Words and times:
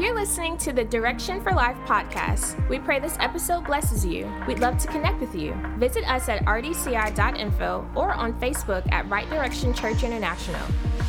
You're 0.00 0.14
listening 0.14 0.56
to 0.58 0.72
the 0.72 0.82
Direction 0.82 1.42
for 1.42 1.52
Life 1.52 1.76
podcast. 1.84 2.66
We 2.70 2.78
pray 2.78 3.00
this 3.00 3.18
episode 3.20 3.66
blesses 3.66 4.02
you. 4.02 4.32
We'd 4.48 4.58
love 4.58 4.78
to 4.78 4.88
connect 4.88 5.20
with 5.20 5.34
you. 5.34 5.54
Visit 5.76 6.10
us 6.10 6.26
at 6.30 6.42
rdci.info 6.46 7.86
or 7.94 8.14
on 8.14 8.32
Facebook 8.40 8.90
at 8.92 9.06
Right 9.10 9.28
Direction 9.28 9.74
Church 9.74 10.02
International. 10.02 10.62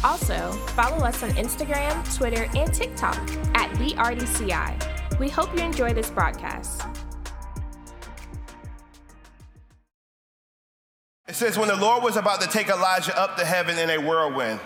Also, 0.04 0.52
follow 0.75 0.98
us 1.06 1.24
on 1.24 1.30
Instagram, 1.32 2.18
Twitter, 2.18 2.50
and 2.54 2.74
TikTok 2.74 3.16
at 3.56 3.74
the 3.75 3.92
RDCI. 3.93 5.20
We 5.20 5.30
hope 5.30 5.55
you 5.55 5.64
enjoy 5.64 5.94
this 5.94 6.12
broadcast. 6.12 6.82
It 11.30 11.36
says, 11.36 11.58
when 11.58 11.70
the 11.70 11.78
Lord 11.78 12.04
was 12.04 12.18
about 12.18 12.42
to 12.42 12.50
take 12.50 12.68
Elijah 12.68 13.18
up 13.18 13.37
to 13.37 13.46
heaven 13.46 13.79
in 13.79 13.89
a 13.89 14.01
whirlwind, 14.06 14.60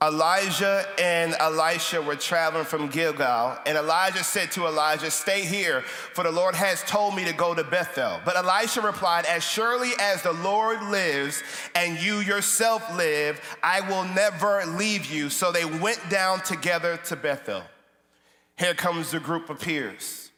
Elijah 0.00 0.86
and 0.96 1.34
Elisha 1.40 2.00
were 2.00 2.14
traveling 2.14 2.64
from 2.64 2.86
Gilgal, 2.86 3.58
and 3.66 3.76
Elijah 3.76 4.22
said 4.22 4.52
to 4.52 4.66
Elijah, 4.66 5.10
Stay 5.10 5.44
here, 5.44 5.80
for 5.80 6.22
the 6.22 6.30
Lord 6.30 6.54
has 6.54 6.84
told 6.84 7.16
me 7.16 7.24
to 7.24 7.32
go 7.32 7.52
to 7.52 7.64
Bethel. 7.64 8.20
But 8.24 8.36
Elisha 8.36 8.80
replied, 8.80 9.26
As 9.26 9.42
surely 9.42 9.90
as 9.98 10.22
the 10.22 10.34
Lord 10.34 10.80
lives 10.84 11.42
and 11.74 11.98
you 12.00 12.20
yourself 12.20 12.94
live, 12.94 13.40
I 13.60 13.80
will 13.80 14.04
never 14.04 14.64
leave 14.66 15.06
you. 15.06 15.30
So 15.30 15.50
they 15.50 15.64
went 15.64 16.00
down 16.08 16.42
together 16.42 16.96
to 17.06 17.16
Bethel. 17.16 17.62
Here 18.56 18.74
comes 18.74 19.10
the 19.10 19.18
group 19.18 19.50
of 19.50 19.58
peers. 19.58 20.30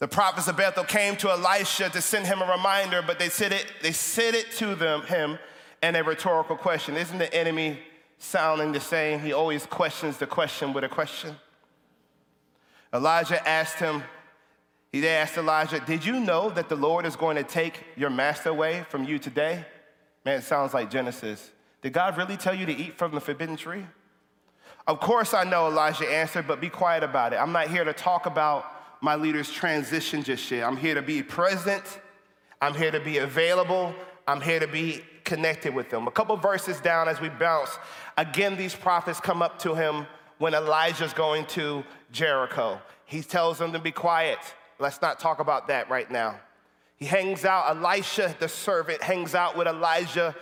The 0.00 0.08
prophets 0.08 0.48
of 0.48 0.56
Bethel 0.56 0.82
came 0.82 1.14
to 1.16 1.30
Elisha 1.30 1.90
to 1.90 2.00
send 2.00 2.26
him 2.26 2.42
a 2.42 2.50
reminder, 2.50 3.02
but 3.06 3.20
they 3.20 3.28
said 3.28 3.52
it, 3.52 3.66
they 3.82 3.92
said 3.92 4.34
it 4.34 4.50
to 4.52 4.74
them, 4.74 5.02
him 5.02 5.38
in 5.80 5.94
a 5.94 6.02
rhetorical 6.02 6.56
question. 6.56 6.96
Isn't 6.96 7.18
the 7.18 7.32
enemy 7.32 7.78
sounding 8.20 8.70
the 8.70 8.80
same. 8.80 9.18
He 9.18 9.32
always 9.32 9.66
questions 9.66 10.18
the 10.18 10.26
question 10.26 10.72
with 10.72 10.84
a 10.84 10.88
question. 10.88 11.34
Elijah 12.94 13.46
asked 13.48 13.80
him, 13.80 14.04
he 14.92 15.06
asked 15.08 15.36
Elijah, 15.36 15.80
Did 15.80 16.04
you 16.04 16.20
know 16.20 16.50
that 16.50 16.68
the 16.68 16.76
Lord 16.76 17.06
is 17.06 17.16
going 17.16 17.36
to 17.36 17.42
take 17.42 17.84
your 17.96 18.10
master 18.10 18.50
away 18.50 18.84
from 18.88 19.04
you 19.04 19.18
today? 19.18 19.64
Man, 20.24 20.38
it 20.38 20.42
sounds 20.42 20.74
like 20.74 20.90
Genesis. 20.90 21.50
Did 21.82 21.92
God 21.92 22.16
really 22.16 22.36
tell 22.36 22.54
you 22.54 22.66
to 22.66 22.76
eat 22.76 22.98
from 22.98 23.12
the 23.12 23.20
forbidden 23.20 23.56
tree? 23.56 23.86
Of 24.86 25.00
course, 25.00 25.32
I 25.32 25.44
know, 25.44 25.68
Elijah 25.68 26.10
answered, 26.10 26.46
but 26.46 26.60
be 26.60 26.68
quiet 26.68 27.02
about 27.02 27.32
it. 27.32 27.36
I'm 27.36 27.52
not 27.52 27.68
here 27.68 27.84
to 27.84 27.92
talk 27.92 28.26
about 28.26 28.66
my 29.00 29.14
leader's 29.14 29.50
transition 29.50 30.22
just 30.22 30.50
yet. 30.50 30.64
I'm 30.64 30.76
here 30.76 30.94
to 30.94 31.02
be 31.02 31.22
present, 31.22 31.84
I'm 32.60 32.74
here 32.74 32.90
to 32.90 33.00
be 33.00 33.18
available, 33.18 33.94
I'm 34.26 34.40
here 34.40 34.60
to 34.60 34.66
be 34.66 35.02
connected 35.24 35.74
with 35.74 35.90
them. 35.90 36.06
A 36.06 36.10
couple 36.10 36.36
verses 36.36 36.80
down 36.80 37.08
as 37.08 37.20
we 37.20 37.28
bounce, 37.28 37.70
again, 38.16 38.56
these 38.56 38.74
prophets 38.74 39.20
come 39.20 39.42
up 39.42 39.58
to 39.60 39.74
him 39.74 40.06
when 40.38 40.54
Elijah's 40.54 41.12
going 41.12 41.46
to 41.46 41.84
Jericho. 42.12 42.80
He 43.04 43.22
tells 43.22 43.58
them 43.58 43.72
to 43.72 43.78
be 43.78 43.92
quiet. 43.92 44.38
Let's 44.78 45.02
not 45.02 45.20
talk 45.20 45.40
about 45.40 45.68
that 45.68 45.90
right 45.90 46.10
now. 46.10 46.40
He 46.96 47.06
hangs 47.06 47.44
out, 47.44 47.76
Elisha, 47.76 48.34
the 48.38 48.48
servant, 48.48 49.02
hangs 49.02 49.34
out 49.34 49.56
with 49.56 49.66
Elijah, 49.66 50.34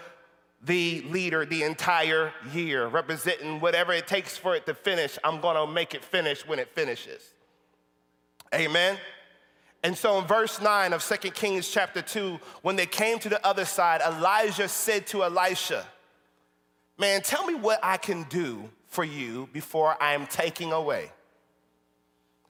the 0.62 1.02
leader, 1.02 1.44
the 1.44 1.62
entire 1.62 2.32
year, 2.52 2.88
representing 2.88 3.60
whatever 3.60 3.92
it 3.92 4.06
takes 4.08 4.36
for 4.36 4.56
it 4.56 4.66
to 4.66 4.74
finish. 4.74 5.18
I'm 5.22 5.40
gonna 5.40 5.70
make 5.70 5.94
it 5.94 6.04
finish 6.04 6.46
when 6.46 6.58
it 6.58 6.68
finishes. 6.74 7.22
Amen. 8.52 8.98
And 9.82 9.96
so 9.96 10.18
in 10.18 10.24
verse 10.24 10.60
9 10.60 10.92
of 10.92 11.04
2 11.04 11.30
Kings 11.30 11.68
chapter 11.68 12.02
2, 12.02 12.38
when 12.62 12.76
they 12.76 12.86
came 12.86 13.18
to 13.20 13.28
the 13.28 13.44
other 13.46 13.64
side, 13.64 14.00
Elijah 14.00 14.68
said 14.68 15.06
to 15.08 15.22
Elisha, 15.22 15.86
Man, 16.98 17.22
tell 17.22 17.46
me 17.46 17.54
what 17.54 17.78
I 17.82 17.96
can 17.96 18.24
do 18.24 18.68
for 18.88 19.04
you 19.04 19.48
before 19.52 19.96
I 20.02 20.14
am 20.14 20.26
taking 20.26 20.72
away. 20.72 21.12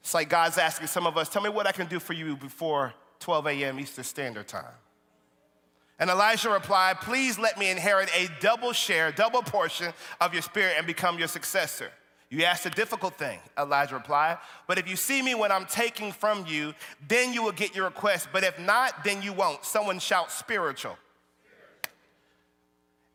It's 0.01 0.13
like 0.13 0.29
God's 0.29 0.57
asking 0.57 0.87
some 0.87 1.05
of 1.05 1.17
us, 1.17 1.29
Tell 1.29 1.43
me 1.43 1.49
what 1.49 1.67
I 1.67 1.71
can 1.71 1.87
do 1.87 1.99
for 1.99 2.13
you 2.13 2.35
before 2.35 2.93
12 3.19 3.47
a.m. 3.47 3.79
Eastern 3.79 4.03
Standard 4.03 4.47
Time. 4.47 4.73
And 5.99 6.09
Elisha 6.09 6.49
replied, 6.49 7.01
Please 7.01 7.37
let 7.37 7.59
me 7.59 7.69
inherit 7.69 8.09
a 8.15 8.29
double 8.39 8.71
share, 8.71 9.11
double 9.11 9.43
portion 9.43 9.93
of 10.19 10.33
your 10.33 10.41
spirit 10.41 10.75
and 10.77 10.87
become 10.87 11.19
your 11.19 11.27
successor. 11.27 11.91
You 12.29 12.43
asked 12.43 12.65
a 12.67 12.69
difficult 12.69 13.15
thing, 13.15 13.39
Elijah 13.57 13.95
replied. 13.95 14.37
But 14.67 14.77
if 14.77 14.87
you 14.87 14.95
see 14.95 15.21
me 15.21 15.33
when 15.33 15.51
I'm 15.51 15.65
taking 15.65 16.11
from 16.11 16.45
you, 16.47 16.75
then 17.07 17.33
you 17.33 17.41
will 17.41 17.51
get 17.51 17.75
your 17.75 17.85
request. 17.85 18.29
But 18.31 18.43
if 18.43 18.59
not, 18.59 19.03
then 19.03 19.23
you 19.23 19.33
won't. 19.33 19.65
Someone 19.65 19.97
shout 19.97 20.31
spiritual. 20.31 20.95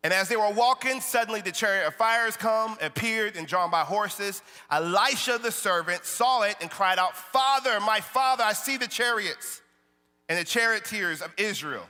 And 0.03 0.13
as 0.13 0.29
they 0.29 0.37
were 0.37 0.51
walking, 0.51 1.01
suddenly 1.01 1.41
the 1.41 1.53
chariot 1.53 1.87
of 1.87 1.95
fires 1.95 2.37
come, 2.37 2.77
appeared, 2.83 3.37
and 3.37 3.47
drawn 3.47 3.71
by 3.71 3.81
horses. 3.85 4.43
Elisha 4.71 5.39
the 5.39 5.51
servant 5.51 6.05
saw 6.05 6.43
it 6.43 6.57
and 6.61 6.71
cried 6.71 6.99
out, 6.99 7.17
Father, 7.17 7.81
my 7.81 8.01
father, 8.01 8.45
I 8.45 8.53
see 8.53 8.77
the 8.77 8.89
chariots 8.89 9.63
and 10.29 10.39
the 10.39 10.45
charioteers 10.45 11.23
of 11.23 11.33
Israel. 11.39 11.85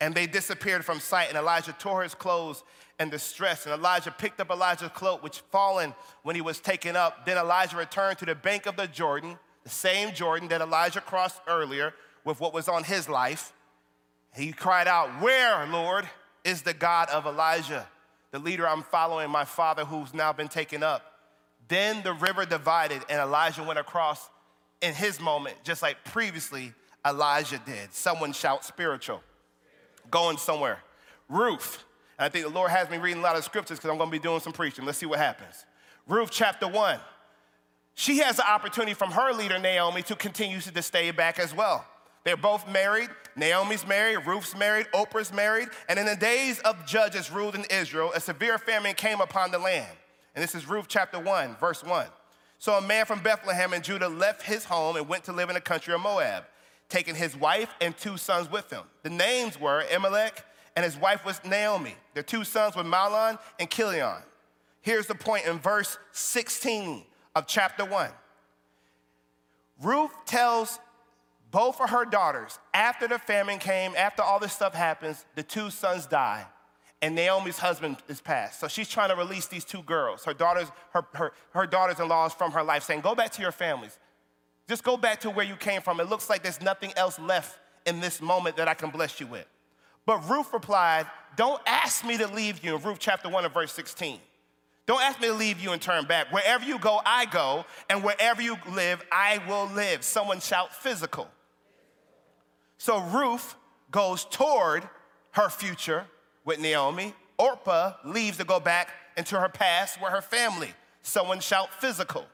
And 0.00 0.14
they 0.14 0.26
disappeared 0.26 0.84
from 0.84 1.00
sight. 1.00 1.28
And 1.28 1.38
Elijah 1.38 1.74
tore 1.78 2.02
his 2.02 2.14
clothes 2.14 2.62
and 2.98 3.10
distress. 3.10 3.66
And 3.66 3.74
Elijah 3.74 4.10
picked 4.10 4.40
up 4.40 4.50
Elijah's 4.50 4.90
cloak, 4.94 5.22
which 5.22 5.40
fallen 5.50 5.94
when 6.22 6.34
he 6.34 6.42
was 6.42 6.60
taken 6.60 6.96
up. 6.96 7.26
Then 7.26 7.36
Elijah 7.36 7.76
returned 7.76 8.18
to 8.18 8.26
the 8.26 8.34
bank 8.34 8.66
of 8.66 8.76
the 8.76 8.86
Jordan, 8.86 9.38
the 9.64 9.70
same 9.70 10.14
Jordan 10.14 10.48
that 10.48 10.60
Elijah 10.60 11.00
crossed 11.00 11.40
earlier 11.46 11.92
with 12.24 12.40
what 12.40 12.54
was 12.54 12.68
on 12.68 12.84
his 12.84 13.08
life. 13.08 13.52
He 14.34 14.52
cried 14.52 14.88
out, 14.88 15.08
Where, 15.22 15.66
Lord, 15.66 16.08
is 16.44 16.62
the 16.62 16.74
God 16.74 17.08
of 17.10 17.26
Elijah, 17.26 17.86
the 18.30 18.38
leader 18.38 18.68
I'm 18.68 18.82
following, 18.82 19.30
my 19.30 19.44
father 19.44 19.84
who's 19.84 20.12
now 20.12 20.32
been 20.32 20.48
taken 20.48 20.82
up? 20.82 21.12
Then 21.68 22.02
the 22.02 22.12
river 22.12 22.44
divided, 22.44 23.02
and 23.08 23.20
Elijah 23.20 23.62
went 23.62 23.78
across 23.78 24.28
in 24.80 24.94
his 24.94 25.20
moment, 25.20 25.56
just 25.64 25.82
like 25.82 26.04
previously 26.04 26.72
Elijah 27.04 27.60
did. 27.64 27.92
Someone 27.92 28.32
shout 28.32 28.64
spiritual, 28.64 29.22
going 30.10 30.36
somewhere. 30.36 30.80
Ruth, 31.28 31.82
I 32.18 32.28
think 32.28 32.46
the 32.46 32.50
Lord 32.50 32.70
has 32.70 32.88
me 32.88 32.96
reading 32.98 33.20
a 33.20 33.22
lot 33.22 33.36
of 33.36 33.44
scriptures 33.44 33.78
because 33.78 33.90
I'm 33.90 33.98
going 33.98 34.10
to 34.10 34.12
be 34.12 34.22
doing 34.22 34.40
some 34.40 34.52
preaching. 34.52 34.84
Let's 34.84 34.98
see 34.98 35.06
what 35.06 35.18
happens. 35.18 35.66
Ruth 36.08 36.30
chapter 36.30 36.66
1. 36.66 36.98
She 37.94 38.18
has 38.18 38.36
the 38.36 38.50
opportunity 38.50 38.94
from 38.94 39.10
her 39.10 39.32
leader, 39.32 39.58
Naomi, 39.58 40.02
to 40.02 40.16
continue 40.16 40.60
to 40.60 40.82
stay 40.82 41.10
back 41.10 41.38
as 41.38 41.54
well. 41.54 41.84
They're 42.24 42.36
both 42.36 42.68
married. 42.68 43.08
Naomi's 43.36 43.86
married, 43.86 44.26
Ruth's 44.26 44.56
married, 44.56 44.86
Orpah's 44.92 45.32
married. 45.32 45.68
And 45.88 45.98
in 45.98 46.06
the 46.06 46.16
days 46.16 46.58
of 46.60 46.84
judges 46.86 47.30
ruled 47.30 47.54
in 47.54 47.64
Israel, 47.70 48.12
a 48.14 48.20
severe 48.20 48.58
famine 48.58 48.94
came 48.94 49.20
upon 49.20 49.50
the 49.50 49.58
land. 49.58 49.96
And 50.34 50.42
this 50.42 50.54
is 50.54 50.68
Ruth 50.68 50.86
chapter 50.88 51.20
1, 51.20 51.56
verse 51.56 51.84
1. 51.84 52.06
So 52.58 52.74
a 52.74 52.80
man 52.80 53.06
from 53.06 53.20
Bethlehem 53.20 53.72
in 53.72 53.82
Judah 53.82 54.08
left 54.08 54.42
his 54.42 54.64
home 54.64 54.96
and 54.96 55.08
went 55.08 55.24
to 55.24 55.32
live 55.32 55.50
in 55.50 55.54
the 55.54 55.60
country 55.60 55.94
of 55.94 56.00
Moab, 56.00 56.44
taking 56.88 57.14
his 57.14 57.36
wife 57.36 57.72
and 57.80 57.96
two 57.96 58.16
sons 58.16 58.50
with 58.50 58.70
him. 58.70 58.82
The 59.02 59.10
names 59.10 59.60
were 59.60 59.84
Elimelech 59.90 60.44
and 60.76 60.84
his 60.84 60.96
wife 60.96 61.24
was 61.24 61.42
Naomi. 61.44 61.96
Their 62.14 62.22
two 62.22 62.44
sons 62.44 62.76
were 62.76 62.84
Mahlon 62.84 63.38
and 63.58 63.68
Chilion. 63.70 64.22
Here's 64.82 65.06
the 65.06 65.14
point 65.14 65.46
in 65.46 65.58
verse 65.58 65.98
16 66.12 67.02
of 67.34 67.46
chapter 67.46 67.84
1. 67.84 68.10
Ruth 69.82 70.12
tells 70.26 70.78
both 71.50 71.80
of 71.80 71.90
her 71.90 72.04
daughters, 72.04 72.58
after 72.74 73.08
the 73.08 73.18
famine 73.18 73.58
came, 73.58 73.94
after 73.96 74.22
all 74.22 74.38
this 74.38 74.52
stuff 74.52 74.74
happens, 74.74 75.24
the 75.34 75.42
two 75.42 75.70
sons 75.70 76.06
die, 76.06 76.44
and 77.00 77.14
Naomi's 77.14 77.58
husband 77.58 77.96
is 78.08 78.20
passed. 78.20 78.60
So 78.60 78.68
she's 78.68 78.88
trying 78.88 79.08
to 79.08 79.16
release 79.16 79.46
these 79.46 79.64
two 79.64 79.82
girls, 79.82 80.24
her 80.24 80.34
daughters, 80.34 80.70
her, 80.92 81.06
her, 81.14 81.32
her 81.50 81.66
daughters-in-laws 81.66 82.34
from 82.34 82.52
her 82.52 82.62
life, 82.62 82.82
saying, 82.82 83.00
go 83.00 83.14
back 83.14 83.32
to 83.32 83.42
your 83.42 83.52
families. 83.52 83.98
Just 84.68 84.82
go 84.82 84.96
back 84.96 85.20
to 85.20 85.30
where 85.30 85.46
you 85.46 85.56
came 85.56 85.80
from. 85.80 86.00
It 86.00 86.08
looks 86.08 86.28
like 86.28 86.42
there's 86.42 86.60
nothing 86.60 86.92
else 86.96 87.18
left 87.18 87.58
in 87.86 88.00
this 88.00 88.20
moment 88.20 88.56
that 88.56 88.68
I 88.68 88.74
can 88.74 88.90
bless 88.90 89.20
you 89.20 89.26
with. 89.26 89.46
But 90.06 90.28
Ruth 90.30 90.52
replied, 90.52 91.06
Don't 91.36 91.60
ask 91.66 92.04
me 92.04 92.16
to 92.18 92.28
leave 92.28 92.64
you 92.64 92.76
in 92.76 92.82
Ruth 92.82 92.98
chapter 92.98 93.28
1 93.28 93.44
and 93.44 93.52
verse 93.52 93.72
16. 93.72 94.20
Don't 94.86 95.02
ask 95.02 95.20
me 95.20 95.26
to 95.26 95.34
leave 95.34 95.60
you 95.60 95.72
and 95.72 95.82
turn 95.82 96.06
back. 96.06 96.32
Wherever 96.32 96.64
you 96.64 96.78
go, 96.78 97.00
I 97.04 97.26
go, 97.26 97.64
and 97.90 98.04
wherever 98.04 98.40
you 98.40 98.56
live, 98.72 99.04
I 99.10 99.40
will 99.48 99.66
live. 99.74 100.04
Someone 100.04 100.38
shout 100.38 100.72
physical. 100.72 101.28
So 102.78 103.00
Ruth 103.00 103.56
goes 103.90 104.24
toward 104.26 104.88
her 105.32 105.48
future 105.48 106.06
with 106.44 106.60
Naomi. 106.60 107.14
Orpah 107.36 107.94
leaves 108.04 108.36
to 108.38 108.44
go 108.44 108.60
back 108.60 108.90
into 109.16 109.38
her 109.38 109.48
past 109.48 110.00
where 110.00 110.12
her 110.12 110.22
family. 110.22 110.72
Someone 111.02 111.40
shout 111.40 111.74
physical. 111.80 112.24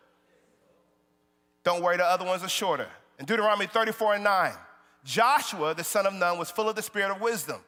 Don't 1.64 1.82
worry, 1.82 1.96
the 1.96 2.04
other 2.04 2.24
ones 2.24 2.42
are 2.42 2.48
shorter. 2.48 2.88
In 3.18 3.24
Deuteronomy 3.24 3.66
34 3.66 4.14
and 4.14 4.24
9, 4.24 4.52
Joshua, 5.04 5.74
the 5.74 5.84
son 5.84 6.06
of 6.06 6.14
Nun, 6.14 6.38
was 6.38 6.50
full 6.50 6.68
of 6.68 6.76
the 6.76 6.82
spirit 6.82 7.10
of 7.10 7.20
wisdom. 7.20 7.60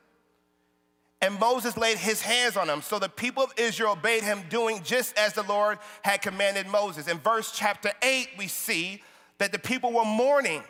And 1.21 1.39
Moses 1.39 1.77
laid 1.77 1.97
his 1.97 2.21
hands 2.21 2.57
on 2.57 2.69
him. 2.69 2.83
So 2.83 2.99
the 2.99 3.09
people 3.09 3.43
of 3.43 3.53
Israel 3.57 3.93
obeyed 3.93 4.23
him, 4.23 4.43
doing 4.51 4.83
just 4.83 5.17
as 5.17 5.33
the 5.33 5.43
Lord 5.43 5.79
had 6.03 6.21
commanded 6.21 6.67
Moses. 6.67 7.09
In 7.09 7.19
verse 7.19 7.53
chapter 7.55 7.93
8, 8.03 8.29
we 8.37 8.47
see 8.47 9.03
that 9.39 9.51
the 9.51 9.59
people 9.59 9.93
were 9.93 10.05
mourning 10.05 10.63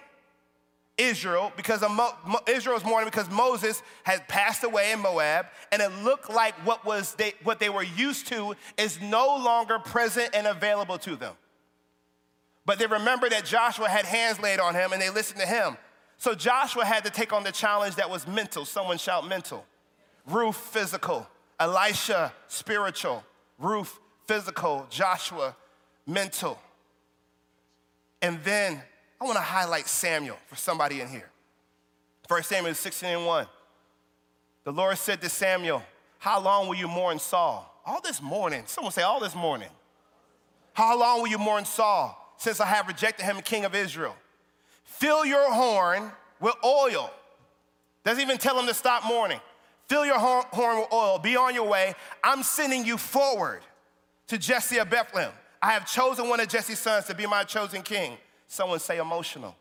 Israel 0.96 1.52
because 1.56 1.82
Mo- 1.82 2.14
Israel 2.46 2.75
was 2.75 2.84
mourning 2.84 3.08
because 3.08 3.28
Moses 3.28 3.82
had 4.05 4.28
passed 4.28 4.62
away 4.62 4.93
in 4.93 5.00
Moab, 5.00 5.46
and 5.72 5.82
it 5.82 5.90
looked 6.05 6.31
like 6.31 6.55
what 6.64 6.84
was 6.84 7.14
they, 7.17 7.34
what 7.43 7.58
they 7.58 7.69
were 7.69 7.82
used 7.82 8.28
to 8.28 8.55
is 8.78 9.00
no 9.00 9.37
longer 9.37 9.78
present 9.81 10.31
and 10.34 10.46
available 10.46 10.99
to 10.99 11.17
them. 11.17 11.34
But 12.64 12.78
they 12.78 12.87
remember 12.87 13.28
that 13.28 13.44
Joshua 13.44 13.88
had 13.88 14.05
hands 14.05 14.40
laid 14.40 14.60
on 14.60 14.75
him 14.75 14.93
and 14.93 15.02
they 15.02 15.10
listened 15.10 15.40
to 15.40 15.46
him. 15.46 15.76
So 16.24 16.34
Joshua 16.34 16.86
had 16.86 17.04
to 17.04 17.10
take 17.10 17.34
on 17.34 17.44
the 17.44 17.52
challenge 17.52 17.96
that 17.96 18.08
was 18.08 18.26
mental. 18.26 18.64
Someone 18.64 18.96
shout 18.96 19.28
mental. 19.28 19.62
Ruth, 20.26 20.56
physical. 20.56 21.28
Elisha, 21.60 22.32
spiritual. 22.48 23.22
Ruth, 23.58 24.00
physical. 24.26 24.86
Joshua, 24.88 25.54
mental. 26.06 26.58
And 28.22 28.42
then 28.42 28.80
I 29.20 29.24
want 29.26 29.36
to 29.36 29.42
highlight 29.42 29.86
Samuel 29.86 30.38
for 30.46 30.56
somebody 30.56 31.02
in 31.02 31.08
here. 31.08 31.28
1 32.26 32.42
Samuel 32.44 32.72
16 32.72 33.06
and 33.10 33.26
1. 33.26 33.46
The 34.64 34.72
Lord 34.72 34.96
said 34.96 35.20
to 35.20 35.28
Samuel, 35.28 35.82
How 36.16 36.40
long 36.40 36.68
will 36.68 36.76
you 36.76 36.88
mourn 36.88 37.18
Saul? 37.18 37.70
All 37.84 38.00
this 38.00 38.22
morning. 38.22 38.62
Someone 38.64 38.94
say, 38.94 39.02
All 39.02 39.20
this 39.20 39.34
morning. 39.34 39.68
How 40.72 40.98
long 40.98 41.20
will 41.20 41.28
you 41.28 41.36
mourn 41.36 41.66
Saul 41.66 42.34
since 42.38 42.60
I 42.60 42.66
have 42.66 42.88
rejected 42.88 43.24
him, 43.24 43.42
king 43.42 43.66
of 43.66 43.74
Israel? 43.74 44.16
Fill 44.99 45.26
your 45.26 45.52
horn 45.52 46.12
with 46.41 46.55
oil. 46.64 47.11
Doesn't 48.05 48.23
even 48.23 48.38
tell 48.38 48.58
him 48.58 48.67
to 48.67 48.75
stop 48.75 49.05
mourning. 49.05 49.41
Fill 49.88 50.06
your 50.06 50.19
horn 50.19 50.79
with 50.79 50.93
oil. 50.93 51.19
Be 51.19 51.37
on 51.37 51.52
your 51.52 51.67
way. 51.67 51.94
I'm 52.23 52.44
sending 52.44 52.85
you 52.85 52.96
forward 52.96 53.62
to 54.29 54.38
Jesse 54.38 54.79
of 54.79 54.88
Bethlehem. 54.91 55.32
I 55.61 55.73
have 55.73 55.85
chosen 55.91 56.29
one 56.29 56.38
of 56.38 56.49
Jesse's 56.49 56.79
sons 56.79 57.06
to 57.06 57.14
be 57.14 57.26
my 57.26 57.43
chosen 57.43 57.82
king. 57.82 58.19
Someone 58.46 58.79
say 58.79 58.99
emotional. 58.99 59.56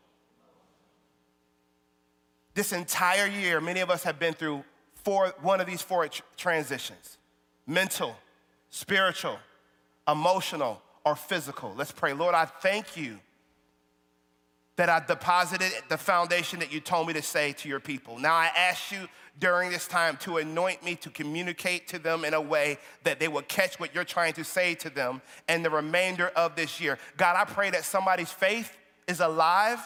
This 2.54 2.72
entire 2.72 3.26
year, 3.26 3.60
many 3.60 3.80
of 3.80 3.90
us 3.90 4.04
have 4.04 4.20
been 4.20 4.34
through 4.34 4.62
four, 5.02 5.34
one 5.42 5.60
of 5.60 5.66
these 5.66 5.82
four 5.82 6.08
transitions 6.36 7.18
mental, 7.66 8.16
spiritual, 8.70 9.38
emotional, 10.06 10.80
or 11.04 11.16
physical. 11.16 11.74
Let's 11.76 11.90
pray. 11.90 12.12
Lord, 12.12 12.36
I 12.36 12.44
thank 12.44 12.96
you 12.96 13.18
that 14.76 14.88
I 14.88 15.00
deposited 15.04 15.72
the 15.88 15.96
foundation 15.96 16.58
that 16.58 16.72
you 16.72 16.80
told 16.80 17.06
me 17.06 17.12
to 17.14 17.22
say 17.22 17.52
to 17.52 17.68
your 17.68 17.80
people. 17.80 18.18
Now 18.18 18.34
I 18.34 18.50
ask 18.56 18.90
you 18.90 19.08
during 19.38 19.70
this 19.70 19.86
time 19.86 20.16
to 20.18 20.38
anoint 20.38 20.84
me 20.84 20.94
to 20.96 21.10
communicate 21.10 21.88
to 21.88 21.98
them 21.98 22.24
in 22.24 22.34
a 22.34 22.40
way 22.40 22.78
that 23.02 23.18
they 23.18 23.28
will 23.28 23.42
catch 23.42 23.78
what 23.80 23.94
you're 23.94 24.04
trying 24.04 24.32
to 24.34 24.44
say 24.44 24.74
to 24.76 24.90
them 24.90 25.22
and 25.48 25.64
the 25.64 25.70
remainder 25.70 26.28
of 26.36 26.56
this 26.56 26.80
year. 26.80 26.98
God, 27.16 27.36
I 27.36 27.44
pray 27.44 27.70
that 27.70 27.84
somebody's 27.84 28.30
faith 28.30 28.76
is 29.06 29.20
alive 29.20 29.80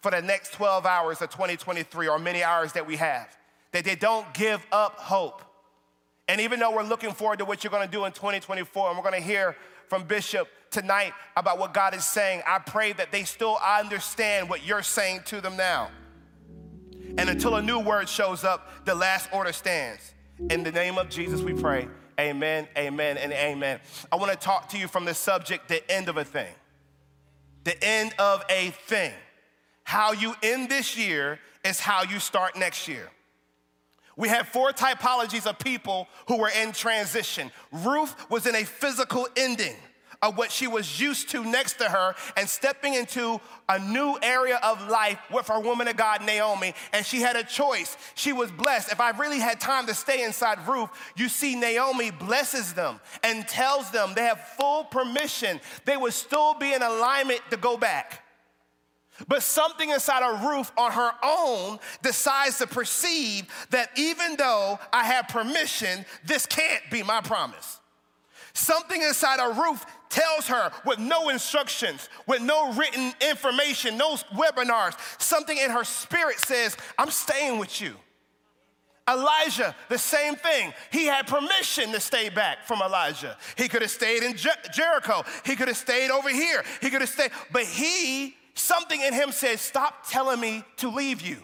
for 0.00 0.10
the 0.10 0.22
next 0.22 0.52
12 0.52 0.86
hours 0.86 1.20
of 1.20 1.30
2023 1.30 2.08
or 2.08 2.18
many 2.18 2.42
hours 2.42 2.72
that 2.74 2.86
we 2.86 2.96
have, 2.96 3.36
that 3.72 3.84
they 3.84 3.96
don't 3.96 4.32
give 4.34 4.64
up 4.72 4.96
hope. 4.96 5.42
And 6.28 6.40
even 6.40 6.60
though 6.60 6.74
we're 6.74 6.82
looking 6.82 7.12
forward 7.12 7.38
to 7.38 7.44
what 7.44 7.64
you're 7.64 7.70
gonna 7.70 7.88
do 7.88 8.04
in 8.04 8.12
2024, 8.12 8.88
and 8.88 8.98
we're 8.98 9.04
gonna 9.04 9.20
hear 9.20 9.56
from 9.88 10.04
Bishop 10.04 10.48
tonight 10.70 11.12
about 11.36 11.58
what 11.58 11.74
God 11.74 11.94
is 11.94 12.04
saying, 12.04 12.42
I 12.46 12.58
pray 12.58 12.92
that 12.92 13.12
they 13.12 13.24
still 13.24 13.58
understand 13.64 14.48
what 14.48 14.66
you're 14.66 14.82
saying 14.82 15.22
to 15.26 15.40
them 15.40 15.56
now. 15.56 15.90
And 17.16 17.28
until 17.28 17.56
a 17.56 17.62
new 17.62 17.80
word 17.80 18.08
shows 18.08 18.44
up, 18.44 18.84
the 18.84 18.94
last 18.94 19.28
order 19.32 19.52
stands. 19.52 20.14
In 20.50 20.62
the 20.62 20.72
name 20.72 20.98
of 20.98 21.08
Jesus, 21.08 21.40
we 21.40 21.52
pray. 21.52 21.88
Amen, 22.20 22.68
amen, 22.76 23.16
and 23.16 23.32
amen. 23.32 23.80
I 24.10 24.16
want 24.16 24.32
to 24.32 24.38
talk 24.38 24.68
to 24.70 24.78
you 24.78 24.88
from 24.88 25.04
the 25.04 25.14
subject, 25.14 25.68
the 25.68 25.88
end 25.90 26.08
of 26.08 26.16
a 26.16 26.24
thing. 26.24 26.52
The 27.64 27.82
end 27.84 28.14
of 28.18 28.44
a 28.48 28.70
thing. 28.70 29.12
How 29.84 30.12
you 30.12 30.34
end 30.42 30.68
this 30.68 30.96
year 30.96 31.38
is 31.64 31.80
how 31.80 32.02
you 32.02 32.18
start 32.18 32.56
next 32.56 32.88
year. 32.88 33.10
We 34.16 34.28
have 34.28 34.48
four 34.48 34.72
typologies 34.72 35.46
of 35.46 35.58
people 35.60 36.08
who 36.26 36.38
were 36.38 36.50
in 36.50 36.72
transition. 36.72 37.52
Ruth 37.70 38.28
was 38.28 38.46
in 38.46 38.56
a 38.56 38.64
physical 38.64 39.28
ending 39.36 39.76
of 40.20 40.36
what 40.36 40.50
she 40.50 40.66
was 40.66 41.00
used 41.00 41.28
to 41.30 41.44
next 41.44 41.74
to 41.74 41.84
her 41.84 42.14
and 42.36 42.48
stepping 42.48 42.94
into 42.94 43.40
a 43.68 43.78
new 43.78 44.16
area 44.22 44.58
of 44.62 44.88
life 44.88 45.18
with 45.32 45.46
her 45.48 45.60
woman 45.60 45.86
of 45.86 45.96
God, 45.96 46.24
Naomi. 46.24 46.74
And 46.92 47.06
she 47.06 47.20
had 47.20 47.36
a 47.36 47.44
choice. 47.44 47.96
She 48.14 48.32
was 48.32 48.50
blessed. 48.50 48.90
If 48.90 49.00
I 49.00 49.10
really 49.10 49.38
had 49.38 49.60
time 49.60 49.86
to 49.86 49.94
stay 49.94 50.24
inside 50.24 50.66
Ruth, 50.66 50.90
you 51.16 51.28
see, 51.28 51.54
Naomi 51.54 52.10
blesses 52.10 52.72
them 52.72 52.98
and 53.22 53.46
tells 53.46 53.90
them 53.90 54.12
they 54.14 54.24
have 54.24 54.40
full 54.58 54.84
permission. 54.84 55.60
They 55.84 55.96
would 55.96 56.12
still 56.12 56.54
be 56.54 56.72
in 56.72 56.82
alignment 56.82 57.40
to 57.50 57.56
go 57.56 57.76
back. 57.76 58.24
But 59.26 59.42
something 59.42 59.90
inside 59.90 60.22
of 60.22 60.44
Ruth 60.44 60.70
on 60.76 60.92
her 60.92 61.10
own 61.24 61.78
decides 62.02 62.58
to 62.58 62.66
perceive 62.66 63.46
that 63.70 63.90
even 63.96 64.36
though 64.36 64.78
I 64.92 65.04
have 65.04 65.28
permission, 65.28 66.04
this 66.24 66.46
can't 66.46 66.82
be 66.90 67.02
my 67.02 67.20
promise. 67.20 67.80
Something 68.52 69.02
inside 69.02 69.40
of 69.40 69.56
Ruth 69.56 69.84
tells 70.08 70.46
her 70.48 70.70
with 70.84 70.98
no 70.98 71.28
instructions, 71.28 72.08
with 72.26 72.42
no 72.42 72.72
written 72.72 73.12
information, 73.20 73.96
no 73.96 74.16
webinars, 74.34 74.96
something 75.20 75.56
in 75.56 75.70
her 75.70 75.84
spirit 75.84 76.38
says, 76.40 76.76
I'm 76.98 77.10
staying 77.10 77.58
with 77.58 77.80
you. 77.80 77.94
Elijah, 79.08 79.74
the 79.88 79.98
same 79.98 80.36
thing. 80.36 80.72
He 80.92 81.06
had 81.06 81.26
permission 81.26 81.92
to 81.92 82.00
stay 82.00 82.28
back 82.28 82.66
from 82.66 82.82
Elijah. 82.82 83.36
He 83.56 83.68
could 83.68 83.80
have 83.80 83.90
stayed 83.90 84.22
in 84.22 84.36
Jer- 84.36 84.50
Jericho. 84.72 85.24
He 85.46 85.56
could 85.56 85.68
have 85.68 85.78
stayed 85.78 86.10
over 86.10 86.28
here. 86.28 86.62
He 86.82 86.90
could 86.90 87.00
have 87.00 87.08
stayed, 87.08 87.30
but 87.50 87.64
he 87.64 88.36
something 88.54 89.00
in 89.00 89.14
him 89.14 89.32
says, 89.32 89.60
Stop 89.60 90.06
telling 90.08 90.40
me 90.40 90.62
to 90.78 90.90
leave 90.90 91.22
you. 91.22 91.38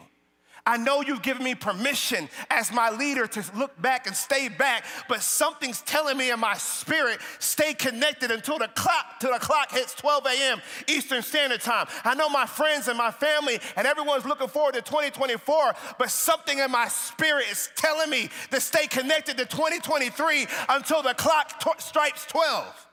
I 0.66 0.78
know 0.78 1.02
you've 1.02 1.20
given 1.20 1.44
me 1.44 1.54
permission 1.54 2.28
as 2.48 2.72
my 2.72 2.90
leader 2.90 3.26
to 3.26 3.44
look 3.54 3.80
back 3.82 4.06
and 4.06 4.16
stay 4.16 4.48
back, 4.48 4.84
but 5.08 5.22
something's 5.22 5.82
telling 5.82 6.16
me 6.16 6.30
in 6.30 6.40
my 6.40 6.54
spirit, 6.54 7.18
stay 7.38 7.74
connected 7.74 8.30
until 8.30 8.58
the 8.58 8.68
clock, 8.68 9.20
till 9.20 9.32
the 9.32 9.38
clock 9.38 9.70
hits 9.72 9.94
12 9.94 10.26
a.m. 10.26 10.62
Eastern 10.88 11.20
Standard 11.20 11.60
Time. 11.60 11.86
I 12.04 12.14
know 12.14 12.30
my 12.30 12.46
friends 12.46 12.88
and 12.88 12.96
my 12.96 13.10
family 13.10 13.58
and 13.76 13.86
everyone's 13.86 14.24
looking 14.24 14.48
forward 14.48 14.74
to 14.74 14.80
2024, 14.80 15.74
but 15.98 16.10
something 16.10 16.58
in 16.58 16.70
my 16.70 16.88
spirit 16.88 17.44
is 17.50 17.68
telling 17.76 18.08
me 18.08 18.30
to 18.50 18.60
stay 18.60 18.86
connected 18.86 19.36
to 19.36 19.44
2023 19.44 20.46
until 20.70 21.02
the 21.02 21.14
clock 21.14 21.60
t- 21.60 21.70
strikes 21.78 22.24
12. 22.26 22.86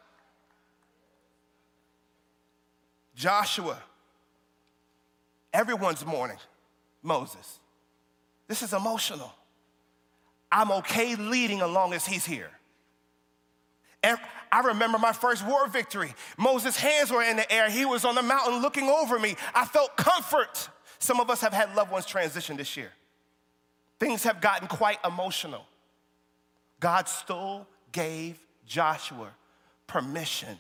Joshua 3.16 3.78
Everyone's 5.54 6.06
mourning 6.06 6.38
Moses. 7.04 7.60
This 8.52 8.64
is 8.64 8.74
emotional. 8.74 9.32
I'm 10.52 10.74
okay 10.74 11.16
leading 11.16 11.62
along 11.62 11.94
as 11.94 12.06
he's 12.06 12.26
here. 12.26 12.50
And 14.04 14.18
I 14.52 14.60
remember 14.60 14.98
my 14.98 15.14
first 15.14 15.48
war 15.48 15.70
victory. 15.70 16.14
Moses' 16.38 16.76
hands 16.76 17.12
were 17.12 17.24
in 17.24 17.38
the 17.38 17.50
air. 17.50 17.70
He 17.70 17.86
was 17.86 18.04
on 18.04 18.16
the 18.16 18.22
mountain 18.22 18.62
looking 18.62 18.90
over 18.90 19.18
me. 19.18 19.38
I 19.56 19.64
felt 19.64 19.96
comfort. 19.96 20.68
Some 21.00 21.22
of 21.22 21.30
us 21.30 21.40
have 21.40 21.54
had 21.54 21.74
loved 21.76 21.94
ones 21.94 22.06
transition 22.06 22.58
this 22.58 22.76
year. 22.76 22.92
Things 24.02 24.26
have 24.26 24.42
gotten 24.42 24.68
quite 24.68 24.98
emotional. 25.06 25.66
God 26.82 27.08
still 27.08 27.66
gave 27.94 28.38
Joshua 28.66 29.30
permission 29.88 30.58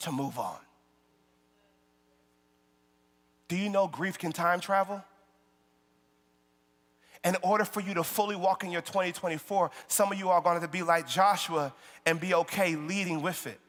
to 0.00 0.12
move 0.12 0.38
on. 0.38 0.58
Do 3.48 3.56
you 3.56 3.70
know 3.70 3.88
grief 3.88 4.18
can 4.18 4.32
time 4.32 4.60
travel? 4.60 5.02
In 7.24 7.36
order 7.42 7.64
for 7.64 7.80
you 7.80 7.94
to 7.94 8.02
fully 8.02 8.34
walk 8.34 8.64
in 8.64 8.70
your 8.72 8.82
2024, 8.82 9.70
some 9.86 10.10
of 10.10 10.18
you 10.18 10.30
are 10.30 10.40
going 10.40 10.60
to 10.60 10.68
be 10.68 10.82
like 10.82 11.06
Joshua 11.06 11.72
and 12.04 12.18
be 12.18 12.34
okay 12.34 12.74
leading 12.74 13.22
with 13.22 13.46
it 13.46 13.60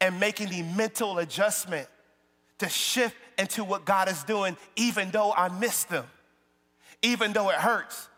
and 0.00 0.18
making 0.20 0.48
the 0.48 0.62
mental 0.62 1.18
adjustment 1.18 1.88
to 2.58 2.68
shift 2.68 3.16
into 3.38 3.64
what 3.64 3.84
God 3.84 4.08
is 4.08 4.22
doing, 4.22 4.56
even 4.76 5.10
though 5.10 5.32
I 5.32 5.48
miss 5.48 5.84
them, 5.84 6.04
even 7.02 7.32
though 7.32 7.50
it 7.50 7.56
hurts. 7.56 8.08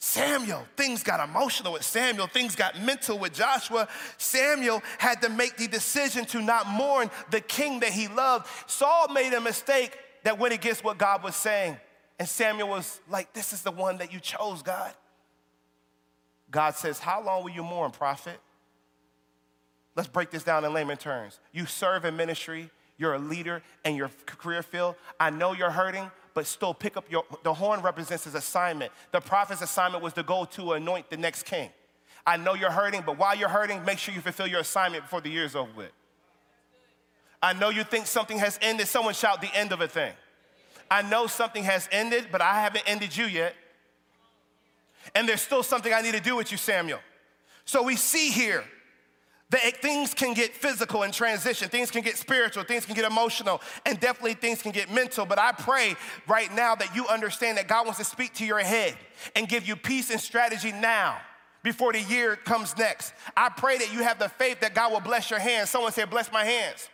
Samuel, 0.00 0.66
things 0.76 1.04
got 1.04 1.26
emotional 1.28 1.74
with 1.74 1.84
Samuel, 1.84 2.26
things 2.26 2.56
got 2.56 2.80
mental 2.80 3.20
with 3.20 3.32
Joshua. 3.32 3.86
Samuel 4.18 4.82
had 4.98 5.22
to 5.22 5.28
make 5.28 5.56
the 5.56 5.68
decision 5.68 6.24
to 6.26 6.42
not 6.42 6.66
mourn 6.66 7.08
the 7.30 7.40
king 7.40 7.78
that 7.80 7.90
he 7.90 8.08
loved. 8.08 8.48
Saul 8.66 9.06
made 9.08 9.32
a 9.32 9.40
mistake 9.40 9.96
that 10.24 10.40
went 10.40 10.54
against 10.54 10.82
what 10.82 10.98
God 10.98 11.22
was 11.22 11.36
saying. 11.36 11.76
And 12.22 12.28
Samuel 12.28 12.68
was 12.68 13.00
like, 13.10 13.32
This 13.32 13.52
is 13.52 13.62
the 13.62 13.72
one 13.72 13.98
that 13.98 14.12
you 14.12 14.20
chose, 14.20 14.62
God. 14.62 14.92
God 16.52 16.76
says, 16.76 17.00
How 17.00 17.20
long 17.20 17.42
will 17.42 17.50
you 17.50 17.64
mourn, 17.64 17.90
prophet? 17.90 18.38
Let's 19.96 20.08
break 20.08 20.30
this 20.30 20.44
down 20.44 20.64
in 20.64 20.72
layman 20.72 20.98
terms. 20.98 21.40
You 21.50 21.66
serve 21.66 22.04
in 22.04 22.16
ministry, 22.16 22.70
you're 22.96 23.14
a 23.14 23.18
leader 23.18 23.60
in 23.84 23.96
your 23.96 24.08
career 24.24 24.62
field. 24.62 24.94
I 25.18 25.30
know 25.30 25.52
you're 25.52 25.72
hurting, 25.72 26.12
but 26.32 26.46
still 26.46 26.72
pick 26.72 26.96
up 26.96 27.10
your, 27.10 27.24
the 27.42 27.54
horn 27.54 27.80
represents 27.82 28.22
his 28.22 28.36
assignment. 28.36 28.92
The 29.10 29.20
prophet's 29.20 29.60
assignment 29.60 30.04
was 30.04 30.12
to 30.12 30.22
go 30.22 30.44
to 30.44 30.74
anoint 30.74 31.10
the 31.10 31.16
next 31.16 31.42
king. 31.42 31.70
I 32.24 32.36
know 32.36 32.54
you're 32.54 32.70
hurting, 32.70 33.02
but 33.04 33.18
while 33.18 33.34
you're 33.36 33.48
hurting, 33.48 33.84
make 33.84 33.98
sure 33.98 34.14
you 34.14 34.20
fulfill 34.20 34.46
your 34.46 34.60
assignment 34.60 35.02
before 35.02 35.22
the 35.22 35.30
year's 35.30 35.56
over 35.56 35.72
with. 35.76 35.90
I 37.42 37.52
know 37.52 37.70
you 37.70 37.82
think 37.82 38.06
something 38.06 38.38
has 38.38 38.60
ended. 38.62 38.86
Someone 38.86 39.14
shout 39.14 39.40
the 39.40 39.52
end 39.56 39.72
of 39.72 39.80
a 39.80 39.88
thing. 39.88 40.12
I 40.92 41.00
know 41.00 41.26
something 41.26 41.64
has 41.64 41.88
ended, 41.90 42.26
but 42.30 42.42
I 42.42 42.60
haven't 42.60 42.84
ended 42.86 43.16
you 43.16 43.24
yet. 43.24 43.54
And 45.14 45.26
there's 45.26 45.40
still 45.40 45.62
something 45.62 45.90
I 45.90 46.02
need 46.02 46.12
to 46.12 46.20
do 46.20 46.36
with 46.36 46.52
you, 46.52 46.58
Samuel. 46.58 47.00
So 47.64 47.82
we 47.82 47.96
see 47.96 48.30
here 48.30 48.62
that 49.48 49.78
things 49.78 50.12
can 50.12 50.34
get 50.34 50.54
physical 50.54 51.02
in 51.04 51.10
transition, 51.10 51.70
things 51.70 51.90
can 51.90 52.02
get 52.02 52.18
spiritual, 52.18 52.64
things 52.64 52.84
can 52.84 52.94
get 52.94 53.06
emotional, 53.06 53.62
and 53.86 53.98
definitely 54.00 54.34
things 54.34 54.60
can 54.60 54.70
get 54.70 54.92
mental. 54.92 55.24
But 55.24 55.38
I 55.38 55.52
pray 55.52 55.96
right 56.28 56.54
now 56.54 56.74
that 56.74 56.94
you 56.94 57.06
understand 57.08 57.56
that 57.56 57.68
God 57.68 57.86
wants 57.86 57.98
to 57.98 58.04
speak 58.04 58.34
to 58.34 58.44
your 58.44 58.58
head 58.58 58.94
and 59.34 59.48
give 59.48 59.66
you 59.66 59.76
peace 59.76 60.10
and 60.10 60.20
strategy 60.20 60.72
now 60.72 61.16
before 61.62 61.94
the 61.94 62.02
year 62.02 62.36
comes 62.36 62.76
next. 62.76 63.14
I 63.34 63.48
pray 63.48 63.78
that 63.78 63.94
you 63.94 64.02
have 64.02 64.18
the 64.18 64.28
faith 64.28 64.60
that 64.60 64.74
God 64.74 64.92
will 64.92 65.00
bless 65.00 65.30
your 65.30 65.40
hands. 65.40 65.70
Someone 65.70 65.92
said, 65.92 66.10
Bless 66.10 66.30
my 66.30 66.44
hands. 66.44 66.90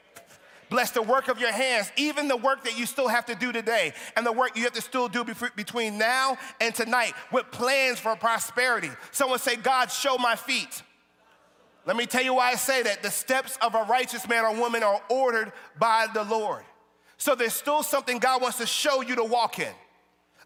Bless 0.70 0.90
the 0.90 1.02
work 1.02 1.28
of 1.28 1.40
your 1.40 1.52
hands, 1.52 1.90
even 1.96 2.28
the 2.28 2.36
work 2.36 2.64
that 2.64 2.78
you 2.78 2.86
still 2.86 3.08
have 3.08 3.26
to 3.26 3.34
do 3.34 3.52
today, 3.52 3.92
and 4.16 4.26
the 4.26 4.32
work 4.32 4.56
you 4.56 4.64
have 4.64 4.72
to 4.74 4.82
still 4.82 5.08
do 5.08 5.24
between 5.56 5.98
now 5.98 6.36
and 6.60 6.74
tonight 6.74 7.14
with 7.32 7.50
plans 7.50 7.98
for 7.98 8.14
prosperity. 8.16 8.90
Someone 9.10 9.38
say, 9.38 9.56
God, 9.56 9.90
show 9.90 10.18
my 10.18 10.36
feet. 10.36 10.82
Let 11.86 11.96
me 11.96 12.04
tell 12.04 12.22
you 12.22 12.34
why 12.34 12.50
I 12.50 12.56
say 12.56 12.82
that. 12.82 13.02
The 13.02 13.10
steps 13.10 13.56
of 13.62 13.74
a 13.74 13.84
righteous 13.84 14.28
man 14.28 14.44
or 14.44 14.54
woman 14.60 14.82
are 14.82 15.00
ordered 15.08 15.52
by 15.78 16.06
the 16.12 16.22
Lord. 16.22 16.64
So 17.16 17.34
there's 17.34 17.54
still 17.54 17.82
something 17.82 18.18
God 18.18 18.42
wants 18.42 18.58
to 18.58 18.66
show 18.66 19.00
you 19.00 19.16
to 19.16 19.24
walk 19.24 19.58
in. 19.58 19.72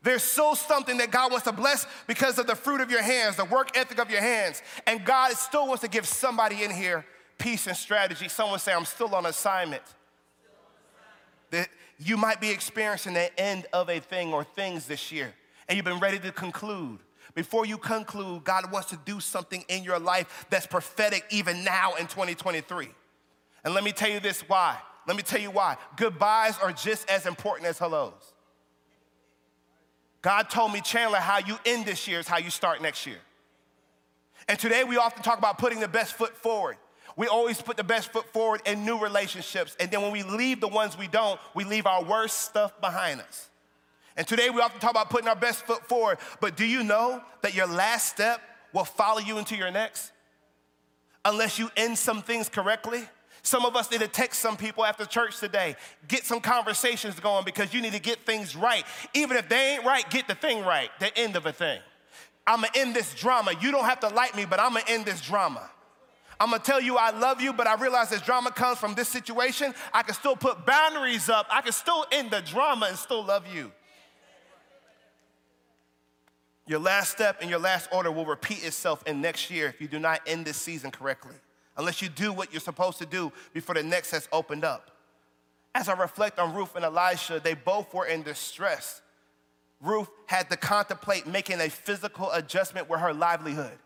There's 0.02 0.22
still 0.22 0.54
something 0.54 0.98
that 0.98 1.10
God 1.10 1.30
wants 1.30 1.44
to 1.46 1.52
bless 1.52 1.86
because 2.06 2.38
of 2.38 2.46
the 2.46 2.56
fruit 2.56 2.80
of 2.80 2.90
your 2.90 3.02
hands, 3.02 3.36
the 3.36 3.44
work 3.44 3.76
ethic 3.76 3.98
of 3.98 4.10
your 4.10 4.20
hands. 4.20 4.62
And 4.86 5.04
God 5.04 5.32
still 5.32 5.66
wants 5.66 5.82
to 5.82 5.88
give 5.88 6.06
somebody 6.06 6.62
in 6.62 6.70
here 6.70 7.04
peace 7.38 7.66
and 7.66 7.76
strategy. 7.76 8.28
Someone 8.28 8.58
say, 8.58 8.72
I'm 8.72 8.84
still 8.84 9.14
on 9.14 9.26
assignment. 9.26 9.82
That 11.52 11.68
you 11.99 12.16
might 12.16 12.40
be 12.40 12.50
experiencing 12.50 13.14
the 13.14 13.40
end 13.40 13.66
of 13.73 13.88
a 13.88 14.00
thing 14.00 14.32
or 14.32 14.42
things 14.42 14.87
this 14.87 15.12
year, 15.12 15.32
and 15.68 15.76
you've 15.76 15.85
been 15.85 16.00
ready 16.00 16.18
to 16.18 16.32
conclude. 16.32 16.99
Before 17.35 17.64
you 17.64 17.78
conclude, 17.78 18.44
God 18.44 18.71
wants 18.71 18.90
to 18.90 18.99
do 19.04 19.21
something 19.21 19.64
in 19.68 19.85
your 19.85 19.99
life 19.99 20.47
that's 20.50 20.66
prophetic 20.66 21.25
even 21.30 21.64
now 21.64 21.94
in 21.94 22.06
2023. 22.06 22.88
And 23.64 23.75
let 23.75 23.85
me 23.85 23.92
tell 23.92 24.11
you 24.11 24.21
this 24.21 24.40
why. 24.49 24.76
Let 25.06 25.16
me 25.16 25.23
tell 25.23 25.40
you 25.40 25.50
why. 25.50 25.76
Goodbyes 25.97 26.59
are 26.59 26.73
just 26.73 27.09
as 27.09 27.26
important 27.26 27.68
as 27.68 27.78
hellos. 27.78 28.35
God 30.21 30.50
told 30.50 30.73
me, 30.73 30.80
Chandler, 30.80 31.18
how 31.18 31.38
you 31.38 31.59
end 31.64 31.85
this 31.85 32.06
year 32.06 32.21
is 32.21 32.28
how 32.28 32.38
you 32.38 32.50
start 32.50 32.80
next 32.80 33.06
year. 33.06 33.18
And 34.49 34.59
today 34.59 34.85
we 34.85 34.97
often 34.97 35.23
talk 35.23 35.38
about 35.38 35.59
putting 35.59 35.80
the 35.80 35.88
best 35.88 36.14
foot 36.14 36.37
forward. 36.37 36.76
We 37.16 37.26
always 37.26 37.61
put 37.61 37.76
the 37.76 37.85
best 37.85 38.12
foot 38.12 38.26
forward 38.33 38.62
in 38.64 38.85
new 38.85 38.99
relationships. 38.99 39.76
And 39.78 39.90
then 39.90 40.02
when 40.02 40.12
we 40.12 40.23
leave 40.23 40.61
the 40.61 40.69
ones 40.69 40.97
we 40.97 41.09
don't, 41.09 41.38
we 41.54 41.64
leave 41.64 41.87
our 41.87 42.02
worst 42.02 42.42
stuff 42.42 42.81
behind 42.81 43.21
us. 43.21 43.49
And 44.16 44.26
today 44.26 44.50
we 44.50 44.61
often 44.61 44.81
talk 44.81 44.90
about 44.90 45.11
putting 45.11 45.28
our 45.28 45.37
best 45.37 45.64
foot 45.66 45.87
forward, 45.88 46.19
but 46.40 46.57
do 46.57 46.66
you 46.66 46.85
know 46.85 47.23
that 47.40 47.54
your 47.54 47.66
last 47.66 48.09
step 48.09 48.40
will 48.73 48.85
follow 48.85 49.21
you 49.21 49.38
into 49.38 49.57
your 49.57 49.71
next? 49.71 50.12
Unless 51.25 51.59
you 51.59 51.71
end 51.76 51.97
some 51.97 52.23
things 52.23 52.49
correctly. 52.49 53.09
Some 53.42 53.64
of 53.64 53.75
us 53.75 53.90
need 53.90 54.00
to 54.00 54.09
text 54.09 54.40
some 54.40 54.57
people 54.57 54.85
after 54.85 55.04
church 55.04 55.40
today, 55.40 55.76
get 56.07 56.25
some 56.25 56.40
conversations 56.40 57.19
going 57.19 57.45
because 57.45 57.75
you 57.75 57.81
need 57.81 57.92
to 57.92 58.00
get 58.00 58.25
things 58.25 58.54
right. 58.54 58.85
Even 59.14 59.37
if 59.37 59.49
they 59.49 59.75
ain't 59.75 59.85
right, 59.85 60.09
get 60.11 60.28
the 60.28 60.35
thing 60.35 60.64
right, 60.64 60.90
the 61.00 61.16
end 61.19 61.35
of 61.35 61.47
a 61.47 61.52
thing. 61.52 61.81
I'm 62.47 62.61
gonna 62.61 62.69
end 62.75 62.95
this 62.95 63.14
drama. 63.14 63.52
You 63.61 63.73
don't 63.73 63.85
have 63.85 64.00
to 64.00 64.09
like 64.09 64.37
me, 64.37 64.45
but 64.45 64.61
I'm 64.61 64.75
gonna 64.75 64.85
end 64.88 65.07
this 65.07 65.21
drama. 65.21 65.69
I'm 66.42 66.50
gonna 66.50 66.61
tell 66.61 66.80
you 66.80 66.96
I 66.96 67.11
love 67.16 67.40
you, 67.40 67.52
but 67.52 67.68
I 67.68 67.75
realize 67.75 68.11
this 68.11 68.20
drama 68.20 68.50
comes 68.50 68.76
from 68.76 68.94
this 68.94 69.08
situation. 69.08 69.72
I 69.94 70.02
can 70.02 70.12
still 70.12 70.34
put 70.34 70.66
boundaries 70.66 71.28
up, 71.28 71.46
I 71.49 71.61
can 71.61 71.70
still 71.70 72.04
end 72.11 72.32
the 72.32 72.40
drama 72.40 72.87
and 72.88 72.99
still 72.99 73.25
love 73.25 73.44
you. 73.54 73.70
Your 76.66 76.80
last 76.80 77.12
step 77.12 77.38
and 77.42 77.49
your 77.49 77.61
last 77.61 77.88
order 77.92 78.11
will 78.11 78.26
repeat 78.26 78.64
itself 78.64 79.04
in 79.06 79.20
next 79.20 79.52
year 79.52 79.68
if 79.68 79.80
you 79.80 79.87
do 79.87 80.00
not 80.00 80.20
end 80.26 80.44
this 80.44 80.56
season 80.56 80.90
correctly, 80.90 81.37
unless 81.76 82.02
you 82.02 82.08
do 82.08 82.32
what 82.32 82.52
you're 82.52 82.61
supposed 82.61 82.99
to 82.99 83.06
do 83.06 83.32
before 83.52 83.76
the 83.76 83.84
next 83.84 84.11
has 84.11 84.28
opened 84.32 84.64
up. 84.64 84.90
As 85.76 85.88
I 85.88 85.92
reflect 85.92 86.40
on 86.40 86.56
Ruth 86.56 86.75
and 86.75 86.84
Elisha, 86.84 87.38
they 87.38 87.54
both 87.54 87.94
were 87.94 88.06
in 88.06 88.25
distress. 88.25 89.00
Ruth 89.80 90.08
had 90.26 90.50
to 90.50 90.56
contemplate 90.56 91.25
making 91.25 91.61
a 91.61 91.70
physical 91.70 92.32
adjustment 92.32 92.90
with 92.90 92.99
her 92.99 93.14
livelihood. 93.14 93.78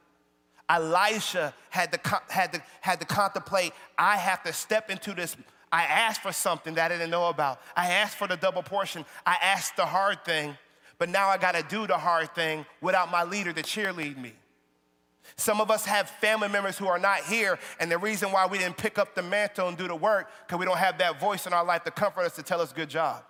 Elisha 0.68 1.54
had 1.70 1.92
to, 1.92 2.20
had, 2.28 2.52
to, 2.52 2.62
had 2.80 3.00
to 3.00 3.06
contemplate, 3.06 3.72
I 3.96 4.16
have 4.16 4.42
to 4.44 4.52
step 4.52 4.90
into 4.90 5.14
this. 5.14 5.36
I 5.70 5.84
asked 5.84 6.22
for 6.22 6.32
something 6.32 6.74
that 6.74 6.90
I 6.90 6.96
didn't 6.96 7.10
know 7.10 7.28
about. 7.28 7.60
I 7.76 7.88
asked 7.88 8.16
for 8.16 8.26
the 8.26 8.36
double 8.36 8.62
portion. 8.62 9.04
I 9.24 9.36
asked 9.40 9.76
the 9.76 9.86
hard 9.86 10.24
thing 10.24 10.56
but 10.98 11.08
now 11.08 11.28
I 11.28 11.36
gotta 11.36 11.62
do 11.62 11.86
the 11.86 11.98
hard 11.98 12.34
thing 12.34 12.64
without 12.80 13.10
my 13.10 13.24
leader 13.24 13.52
to 13.52 13.62
cheerlead 13.62 14.16
me. 14.16 14.32
Some 15.36 15.60
of 15.60 15.70
us 15.70 15.84
have 15.84 16.08
family 16.08 16.48
members 16.48 16.78
who 16.78 16.86
are 16.86 16.98
not 16.98 17.20
here, 17.20 17.58
and 17.80 17.90
the 17.90 17.98
reason 17.98 18.30
why 18.30 18.46
we 18.46 18.58
didn't 18.58 18.76
pick 18.76 18.96
up 18.98 19.14
the 19.14 19.22
mantle 19.22 19.68
and 19.68 19.76
do 19.76 19.88
the 19.88 19.94
work, 19.94 20.30
because 20.46 20.58
we 20.58 20.64
don't 20.64 20.78
have 20.78 20.98
that 20.98 21.20
voice 21.20 21.46
in 21.46 21.52
our 21.52 21.64
life 21.64 21.82
to 21.84 21.90
comfort 21.90 22.22
us 22.22 22.36
to 22.36 22.42
tell 22.42 22.60
us 22.60 22.72
good 22.72 22.88
job. 22.88 23.22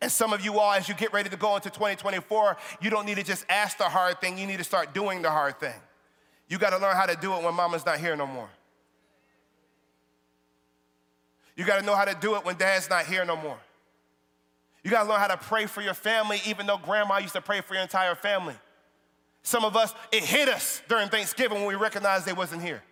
And 0.00 0.10
some 0.10 0.32
of 0.32 0.44
you 0.44 0.58
all, 0.58 0.72
as 0.72 0.88
you 0.88 0.94
get 0.94 1.12
ready 1.12 1.28
to 1.28 1.36
go 1.36 1.54
into 1.54 1.70
2024, 1.70 2.56
you 2.80 2.90
don't 2.90 3.06
need 3.06 3.16
to 3.16 3.22
just 3.22 3.44
ask 3.48 3.78
the 3.78 3.84
hard 3.84 4.20
thing, 4.20 4.38
you 4.38 4.46
need 4.46 4.58
to 4.58 4.64
start 4.64 4.94
doing 4.94 5.22
the 5.22 5.30
hard 5.30 5.60
thing. 5.60 5.74
You 6.52 6.58
gotta 6.58 6.76
learn 6.76 6.94
how 6.94 7.06
to 7.06 7.16
do 7.16 7.34
it 7.34 7.42
when 7.42 7.54
mama's 7.54 7.86
not 7.86 7.98
here 7.98 8.14
no 8.14 8.26
more. 8.26 8.50
You 11.56 11.64
gotta 11.64 11.80
know 11.80 11.94
how 11.96 12.04
to 12.04 12.14
do 12.14 12.36
it 12.36 12.44
when 12.44 12.56
dad's 12.56 12.90
not 12.90 13.06
here 13.06 13.24
no 13.24 13.36
more. 13.36 13.56
You 14.84 14.90
gotta 14.90 15.08
learn 15.08 15.18
how 15.18 15.28
to 15.28 15.38
pray 15.38 15.64
for 15.64 15.80
your 15.80 15.94
family, 15.94 16.42
even 16.44 16.66
though 16.66 16.76
grandma 16.76 17.16
used 17.16 17.32
to 17.32 17.40
pray 17.40 17.62
for 17.62 17.72
your 17.72 17.82
entire 17.82 18.14
family. 18.14 18.52
Some 19.42 19.64
of 19.64 19.76
us, 19.76 19.94
it 20.12 20.24
hit 20.24 20.50
us 20.50 20.82
during 20.90 21.08
Thanksgiving 21.08 21.56
when 21.56 21.68
we 21.68 21.74
recognized 21.74 22.26
they 22.26 22.34
wasn't 22.34 22.60
here. 22.60 22.82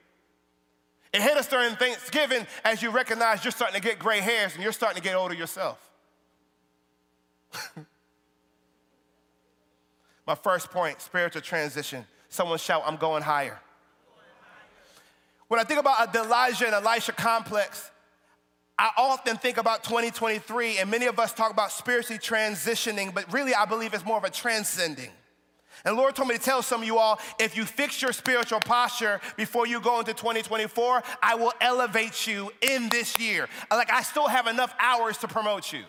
It 1.12 1.20
hit 1.20 1.36
us 1.36 1.46
during 1.46 1.76
Thanksgiving 1.76 2.46
as 2.64 2.80
you 2.80 2.88
recognize 2.88 3.44
you're 3.44 3.52
starting 3.52 3.78
to 3.78 3.86
get 3.86 3.98
gray 3.98 4.20
hairs 4.20 4.54
and 4.54 4.62
you're 4.62 4.72
starting 4.72 5.02
to 5.02 5.06
get 5.06 5.16
older 5.16 5.34
yourself. 5.34 5.78
My 10.26 10.34
first 10.34 10.70
point 10.70 11.02
spiritual 11.02 11.42
transition. 11.42 12.06
Someone 12.30 12.58
shout, 12.58 12.84
I'm 12.86 12.96
going 12.96 13.22
higher. 13.22 13.58
When 15.48 15.58
I 15.58 15.64
think 15.64 15.80
about 15.80 16.12
the 16.12 16.22
Elijah 16.22 16.66
and 16.66 16.74
Elisha 16.74 17.10
complex, 17.12 17.90
I 18.78 18.90
often 18.96 19.36
think 19.36 19.58
about 19.58 19.82
2023, 19.82 20.78
and 20.78 20.88
many 20.88 21.06
of 21.06 21.18
us 21.18 21.34
talk 21.34 21.50
about 21.50 21.72
spiritually 21.72 22.20
transitioning, 22.20 23.12
but 23.12 23.30
really 23.32 23.52
I 23.52 23.64
believe 23.64 23.92
it's 23.92 24.04
more 24.04 24.16
of 24.16 24.24
a 24.24 24.30
transcending. 24.30 25.10
And 25.84 25.96
Lord 25.96 26.14
told 26.14 26.28
me 26.28 26.36
to 26.36 26.40
tell 26.40 26.62
some 26.62 26.82
of 26.82 26.86
you 26.86 26.98
all 26.98 27.18
if 27.40 27.56
you 27.56 27.64
fix 27.64 28.00
your 28.00 28.12
spiritual 28.12 28.60
posture 28.60 29.20
before 29.36 29.66
you 29.66 29.80
go 29.80 29.98
into 29.98 30.14
2024, 30.14 31.02
I 31.20 31.34
will 31.34 31.52
elevate 31.60 32.28
you 32.28 32.52
in 32.60 32.88
this 32.90 33.18
year. 33.18 33.48
Like, 33.70 33.92
I 33.92 34.02
still 34.02 34.28
have 34.28 34.46
enough 34.46 34.72
hours 34.78 35.18
to 35.18 35.28
promote 35.28 35.72
you. 35.72 35.82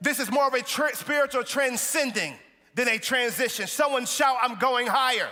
This 0.00 0.18
is 0.18 0.30
more 0.30 0.46
of 0.46 0.54
a 0.54 0.64
spiritual 0.94 1.44
transcending 1.44 2.34
than 2.74 2.88
a 2.88 2.98
transition. 2.98 3.66
Someone 3.66 4.06
shout, 4.06 4.36
I'm 4.42 4.58
going 4.58 4.86
higher 4.86 5.28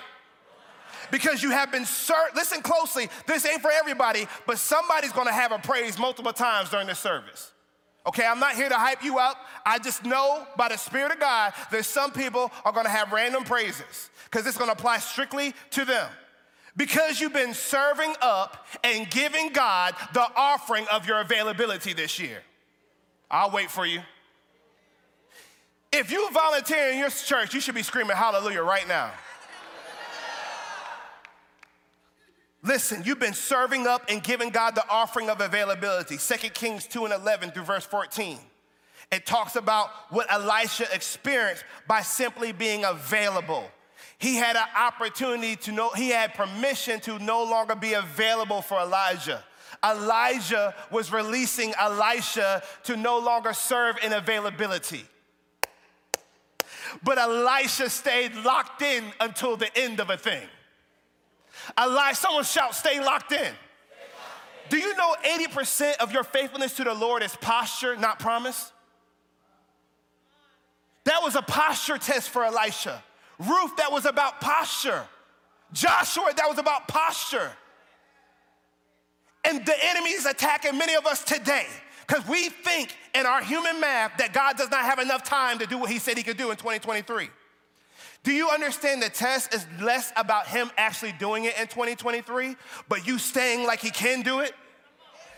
because 1.10 1.42
you 1.42 1.50
have 1.50 1.72
been 1.72 1.84
served. 1.84 2.36
Listen 2.36 2.62
closely, 2.62 3.08
this 3.26 3.46
ain't 3.46 3.62
for 3.62 3.70
everybody, 3.70 4.26
but 4.46 4.58
somebody's 4.58 5.12
gonna 5.12 5.32
have 5.32 5.52
a 5.52 5.58
praise 5.58 5.98
multiple 5.98 6.32
times 6.32 6.70
during 6.70 6.86
this 6.86 6.98
service. 6.98 7.52
Okay, 8.06 8.24
I'm 8.24 8.40
not 8.40 8.54
here 8.54 8.68
to 8.68 8.74
hype 8.74 9.04
you 9.04 9.18
up. 9.18 9.36
I 9.64 9.78
just 9.78 10.04
know 10.04 10.46
by 10.56 10.68
the 10.68 10.78
Spirit 10.78 11.12
of 11.12 11.20
God 11.20 11.52
that 11.70 11.84
some 11.84 12.12
people 12.12 12.50
are 12.64 12.72
gonna 12.72 12.88
have 12.88 13.12
random 13.12 13.44
praises 13.44 14.10
because 14.24 14.46
it's 14.46 14.56
gonna 14.56 14.72
apply 14.72 14.98
strictly 14.98 15.54
to 15.70 15.84
them. 15.84 16.08
Because 16.76 17.20
you've 17.20 17.32
been 17.32 17.52
serving 17.52 18.14
up 18.22 18.66
and 18.84 19.10
giving 19.10 19.52
God 19.52 19.94
the 20.14 20.26
offering 20.36 20.86
of 20.90 21.06
your 21.06 21.20
availability 21.20 21.92
this 21.92 22.18
year. 22.18 22.42
I'll 23.30 23.50
wait 23.50 23.70
for 23.70 23.84
you. 23.84 24.00
If 25.92 26.12
you 26.12 26.30
volunteer 26.30 26.90
in 26.90 26.98
your 26.98 27.10
church, 27.10 27.52
you 27.52 27.60
should 27.60 27.74
be 27.74 27.82
screaming 27.82 28.16
hallelujah 28.16 28.62
right 28.62 28.86
now. 28.86 29.10
Listen, 32.62 33.02
you've 33.04 33.18
been 33.18 33.34
serving 33.34 33.86
up 33.86 34.04
and 34.08 34.22
giving 34.22 34.50
God 34.50 34.74
the 34.74 34.84
offering 34.88 35.30
of 35.30 35.40
availability. 35.40 36.18
2 36.18 36.48
Kings 36.50 36.86
2 36.86 37.06
and 37.06 37.14
11 37.14 37.52
through 37.52 37.64
verse 37.64 37.86
14. 37.86 38.38
It 39.10 39.26
talks 39.26 39.56
about 39.56 39.88
what 40.10 40.30
Elisha 40.30 40.86
experienced 40.94 41.64
by 41.88 42.02
simply 42.02 42.52
being 42.52 42.84
available. 42.84 43.64
He 44.18 44.36
had 44.36 44.56
an 44.56 44.68
opportunity 44.76 45.56
to 45.56 45.72
know, 45.72 45.90
he 45.90 46.10
had 46.10 46.34
permission 46.34 47.00
to 47.00 47.18
no 47.18 47.42
longer 47.42 47.74
be 47.74 47.94
available 47.94 48.60
for 48.60 48.78
Elijah. 48.78 49.42
Elijah 49.82 50.74
was 50.90 51.10
releasing 51.10 51.72
Elisha 51.80 52.62
to 52.84 52.96
no 52.96 53.18
longer 53.18 53.54
serve 53.54 53.96
in 54.04 54.12
availability. 54.12 55.04
But 57.02 57.18
Elisha 57.18 57.90
stayed 57.90 58.34
locked 58.36 58.82
in 58.82 59.04
until 59.20 59.56
the 59.56 59.76
end 59.78 60.00
of 60.00 60.10
a 60.10 60.16
thing. 60.16 60.46
Alive, 61.76 62.16
someone 62.16 62.44
shout, 62.44 62.74
stay 62.74 63.00
locked 63.00 63.32
in. 63.32 63.52
Do 64.68 64.78
you 64.78 64.96
know 64.96 65.14
80% 65.24 65.96
of 65.96 66.12
your 66.12 66.22
faithfulness 66.22 66.74
to 66.74 66.84
the 66.84 66.94
Lord 66.94 67.22
is 67.22 67.34
posture, 67.36 67.96
not 67.96 68.18
promise? 68.18 68.72
That 71.04 71.22
was 71.22 71.34
a 71.34 71.42
posture 71.42 71.98
test 71.98 72.30
for 72.30 72.44
Elisha. 72.44 73.02
Ruth, 73.38 73.76
that 73.76 73.90
was 73.90 74.06
about 74.06 74.40
posture. 74.40 75.04
Joshua, 75.72 76.32
that 76.36 76.48
was 76.48 76.58
about 76.58 76.86
posture. 76.88 77.50
And 79.44 79.64
the 79.64 79.74
enemy 79.82 80.10
is 80.10 80.26
attacking 80.26 80.76
many 80.76 80.94
of 80.94 81.06
us 81.06 81.24
today 81.24 81.66
because 82.10 82.26
we 82.26 82.48
think 82.48 82.96
in 83.14 83.24
our 83.24 83.40
human 83.40 83.78
math 83.80 84.16
that 84.18 84.32
God 84.32 84.56
does 84.56 84.68
not 84.68 84.80
have 84.80 84.98
enough 84.98 85.22
time 85.22 85.60
to 85.60 85.66
do 85.66 85.78
what 85.78 85.90
he 85.90 86.00
said 86.00 86.16
he 86.16 86.24
could 86.24 86.36
do 86.36 86.50
in 86.50 86.56
2023. 86.56 87.28
Do 88.24 88.32
you 88.32 88.48
understand 88.48 89.00
the 89.00 89.08
test 89.08 89.54
is 89.54 89.64
less 89.80 90.12
about 90.16 90.48
him 90.48 90.72
actually 90.76 91.12
doing 91.12 91.44
it 91.44 91.56
in 91.58 91.68
2023, 91.68 92.56
but 92.88 93.06
you 93.06 93.16
staying 93.16 93.64
like 93.64 93.78
he 93.78 93.90
can 93.90 94.22
do 94.22 94.40
it? 94.40 94.54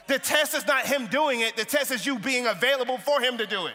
The 0.09 0.19
test 0.19 0.55
is 0.55 0.67
not 0.67 0.87
him 0.87 1.09
doing 1.09 1.41
it, 1.41 1.57
the 1.57 1.65
test 1.67 1.91
is 1.91 2.07
you 2.07 2.19
being 2.19 2.47
available 2.47 2.97
for 2.97 3.21
him 3.21 3.37
to 3.37 3.47
do 3.47 3.67
it. 3.67 3.75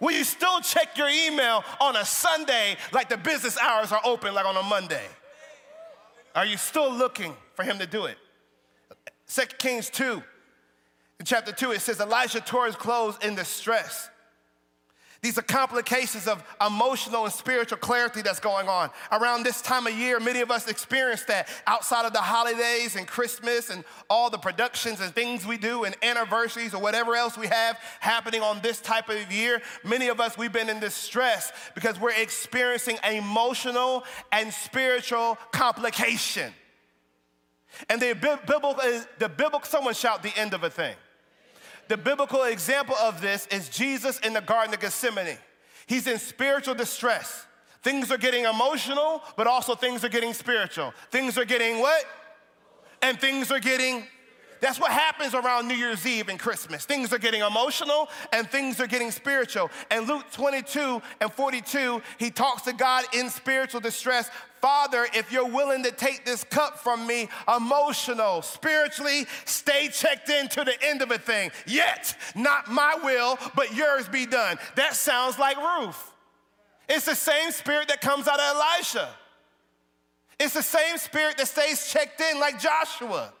Will 0.00 0.12
you 0.12 0.24
still 0.24 0.60
check 0.60 0.96
your 0.96 1.08
email 1.08 1.64
on 1.80 1.96
a 1.96 2.04
Sunday 2.04 2.76
like 2.92 3.08
the 3.08 3.16
business 3.16 3.58
hours 3.58 3.90
are 3.90 4.00
open 4.04 4.34
like 4.34 4.46
on 4.46 4.56
a 4.56 4.62
Monday? 4.62 5.06
Are 6.32 6.46
you 6.46 6.58
still 6.58 6.92
looking 6.92 7.34
for 7.54 7.64
him 7.64 7.78
to 7.80 7.86
do 7.86 8.04
it? 8.04 8.18
2 9.28 9.42
Kings 9.58 9.90
2, 9.90 10.22
in 11.18 11.24
chapter 11.24 11.52
2, 11.52 11.72
it 11.72 11.80
says 11.80 12.00
Elijah 12.00 12.40
tore 12.40 12.66
his 12.66 12.76
clothes 12.76 13.18
in 13.22 13.34
distress. 13.34 14.10
These 15.22 15.38
are 15.38 15.42
complications 15.42 16.28
of 16.28 16.44
emotional 16.64 17.24
and 17.24 17.32
spiritual 17.32 17.78
clarity 17.78 18.20
that's 18.22 18.38
going 18.38 18.68
on. 18.68 18.90
Around 19.10 19.42
this 19.42 19.62
time 19.62 19.86
of 19.86 19.94
year, 19.94 20.20
many 20.20 20.40
of 20.40 20.50
us 20.50 20.68
experience 20.68 21.24
that 21.24 21.48
outside 21.66 22.04
of 22.04 22.12
the 22.12 22.20
holidays 22.20 22.96
and 22.96 23.08
Christmas 23.08 23.70
and 23.70 23.82
all 24.10 24.28
the 24.28 24.38
productions 24.38 25.00
and 25.00 25.12
things 25.14 25.46
we 25.46 25.56
do 25.56 25.84
and 25.84 25.96
anniversaries 26.02 26.74
or 26.74 26.82
whatever 26.82 27.16
else 27.16 27.36
we 27.38 27.46
have 27.46 27.78
happening 27.98 28.42
on 28.42 28.60
this 28.60 28.80
type 28.80 29.08
of 29.08 29.32
year. 29.32 29.62
Many 29.82 30.08
of 30.08 30.20
us, 30.20 30.36
we've 30.36 30.52
been 30.52 30.68
in 30.68 30.80
distress 30.80 31.50
because 31.74 31.98
we're 31.98 32.12
experiencing 32.12 32.98
emotional 33.10 34.04
and 34.30 34.52
spiritual 34.52 35.38
complication. 35.50 36.52
And 37.88 38.00
the 38.00 38.14
biblical, 38.14 38.74
the 39.18 39.28
biblical, 39.28 39.62
someone 39.62 39.94
shout 39.94 40.22
the 40.22 40.36
end 40.38 40.54
of 40.54 40.62
a 40.62 40.70
thing. 40.70 40.94
The 41.88 41.96
biblical 41.96 42.44
example 42.44 42.96
of 42.96 43.20
this 43.20 43.46
is 43.48 43.68
Jesus 43.68 44.18
in 44.20 44.32
the 44.32 44.40
Garden 44.40 44.74
of 44.74 44.80
Gethsemane. 44.80 45.38
He's 45.86 46.06
in 46.06 46.18
spiritual 46.18 46.74
distress. 46.74 47.46
Things 47.82 48.10
are 48.10 48.18
getting 48.18 48.44
emotional, 48.44 49.22
but 49.36 49.46
also 49.46 49.76
things 49.76 50.04
are 50.04 50.08
getting 50.08 50.34
spiritual. 50.34 50.92
Things 51.10 51.38
are 51.38 51.44
getting 51.44 51.78
what? 51.78 52.04
And 53.02 53.20
things 53.20 53.52
are 53.52 53.60
getting 53.60 54.06
that's 54.60 54.80
what 54.80 54.90
happens 54.90 55.34
around 55.34 55.68
New 55.68 55.74
Year's 55.74 56.06
Eve 56.06 56.28
and 56.28 56.38
Christmas. 56.38 56.84
Things 56.86 57.12
are 57.12 57.18
getting 57.18 57.42
emotional 57.42 58.08
and 58.32 58.48
things 58.50 58.80
are 58.80 58.86
getting 58.86 59.10
spiritual. 59.10 59.70
And 59.90 60.08
Luke 60.08 60.24
22 60.32 61.02
and 61.20 61.32
42, 61.32 62.02
he 62.18 62.30
talks 62.30 62.62
to 62.62 62.72
God 62.72 63.04
in 63.12 63.28
spiritual 63.28 63.80
distress. 63.80 64.30
Father, 64.66 65.06
if 65.14 65.30
you're 65.30 65.46
willing 65.46 65.84
to 65.84 65.92
take 65.92 66.24
this 66.24 66.42
cup 66.42 66.80
from 66.80 67.06
me, 67.06 67.28
emotional, 67.56 68.42
spiritually, 68.42 69.24
stay 69.44 69.86
checked 69.86 70.28
in 70.28 70.48
to 70.48 70.64
the 70.64 70.74
end 70.82 71.02
of 71.02 71.12
a 71.12 71.18
thing. 71.18 71.52
Yet, 71.68 72.16
not 72.34 72.68
my 72.68 72.96
will, 73.00 73.38
but 73.54 73.72
yours 73.76 74.08
be 74.08 74.26
done. 74.26 74.58
That 74.74 74.96
sounds 74.96 75.38
like 75.38 75.56
Ruth. 75.56 76.12
It's 76.88 77.04
the 77.04 77.14
same 77.14 77.52
spirit 77.52 77.86
that 77.86 78.00
comes 78.00 78.26
out 78.26 78.40
of 78.40 78.56
Elisha. 78.56 79.08
It's 80.40 80.54
the 80.54 80.64
same 80.64 80.98
spirit 80.98 81.36
that 81.36 81.46
stays 81.46 81.88
checked 81.92 82.20
in 82.20 82.40
like 82.40 82.58
Joshua. 82.58 83.32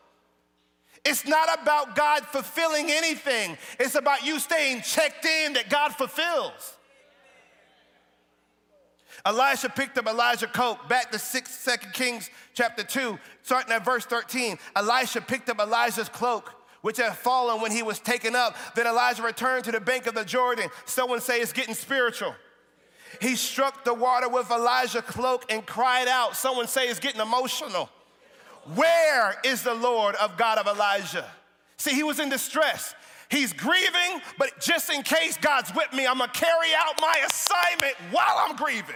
It's 1.04 1.26
not 1.26 1.60
about 1.60 1.96
God 1.96 2.24
fulfilling 2.26 2.88
anything, 2.88 3.58
it's 3.80 3.96
about 3.96 4.24
you 4.24 4.38
staying 4.38 4.82
checked 4.82 5.24
in 5.24 5.54
that 5.54 5.70
God 5.70 5.92
fulfills. 5.92 6.76
Elisha 9.26 9.68
picked 9.68 9.98
up 9.98 10.06
Elijah's 10.06 10.48
coat. 10.52 10.88
Back 10.88 11.10
to 11.10 11.18
6 11.18 11.64
2 11.64 11.88
Kings 11.92 12.30
chapter 12.54 12.84
2, 12.84 13.18
starting 13.42 13.72
at 13.72 13.84
verse 13.84 14.06
13. 14.06 14.56
Elisha 14.76 15.20
picked 15.20 15.50
up 15.50 15.58
Elijah's 15.58 16.08
cloak, 16.08 16.52
which 16.82 16.98
had 16.98 17.16
fallen 17.16 17.60
when 17.60 17.72
he 17.72 17.82
was 17.82 17.98
taken 17.98 18.36
up. 18.36 18.56
Then 18.76 18.86
Elijah 18.86 19.24
returned 19.24 19.64
to 19.64 19.72
the 19.72 19.80
bank 19.80 20.06
of 20.06 20.14
the 20.14 20.24
Jordan. 20.24 20.68
Someone 20.84 21.20
say 21.20 21.40
it's 21.40 21.52
getting 21.52 21.74
spiritual. 21.74 22.36
He 23.20 23.34
struck 23.34 23.84
the 23.84 23.94
water 23.94 24.28
with 24.28 24.48
Elijah's 24.50 25.02
cloak 25.02 25.44
and 25.50 25.66
cried 25.66 26.06
out. 26.06 26.36
Someone 26.36 26.68
say 26.68 26.86
it's 26.86 27.00
getting 27.00 27.20
emotional. 27.20 27.90
Where 28.76 29.34
is 29.44 29.62
the 29.62 29.74
Lord 29.74 30.14
of 30.16 30.36
God 30.36 30.58
of 30.58 30.68
Elijah? 30.68 31.24
See, 31.78 31.94
he 31.94 32.04
was 32.04 32.20
in 32.20 32.28
distress. 32.28 32.94
He's 33.28 33.52
grieving, 33.52 34.20
but 34.38 34.60
just 34.60 34.88
in 34.88 35.02
case 35.02 35.36
God's 35.36 35.74
with 35.74 35.92
me, 35.92 36.06
I'm 36.06 36.18
gonna 36.18 36.30
carry 36.32 36.68
out 36.78 36.94
my 37.00 37.26
assignment 37.26 37.96
while 38.12 38.36
I'm 38.38 38.54
grieving. 38.54 38.94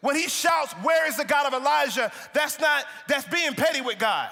When 0.00 0.16
he 0.16 0.28
shouts, 0.28 0.72
Where 0.82 1.06
is 1.06 1.16
the 1.16 1.24
God 1.24 1.52
of 1.52 1.60
Elijah? 1.60 2.10
That's 2.32 2.58
not, 2.58 2.84
that's 3.08 3.26
being 3.28 3.54
petty 3.54 3.80
with 3.80 3.98
God, 3.98 4.30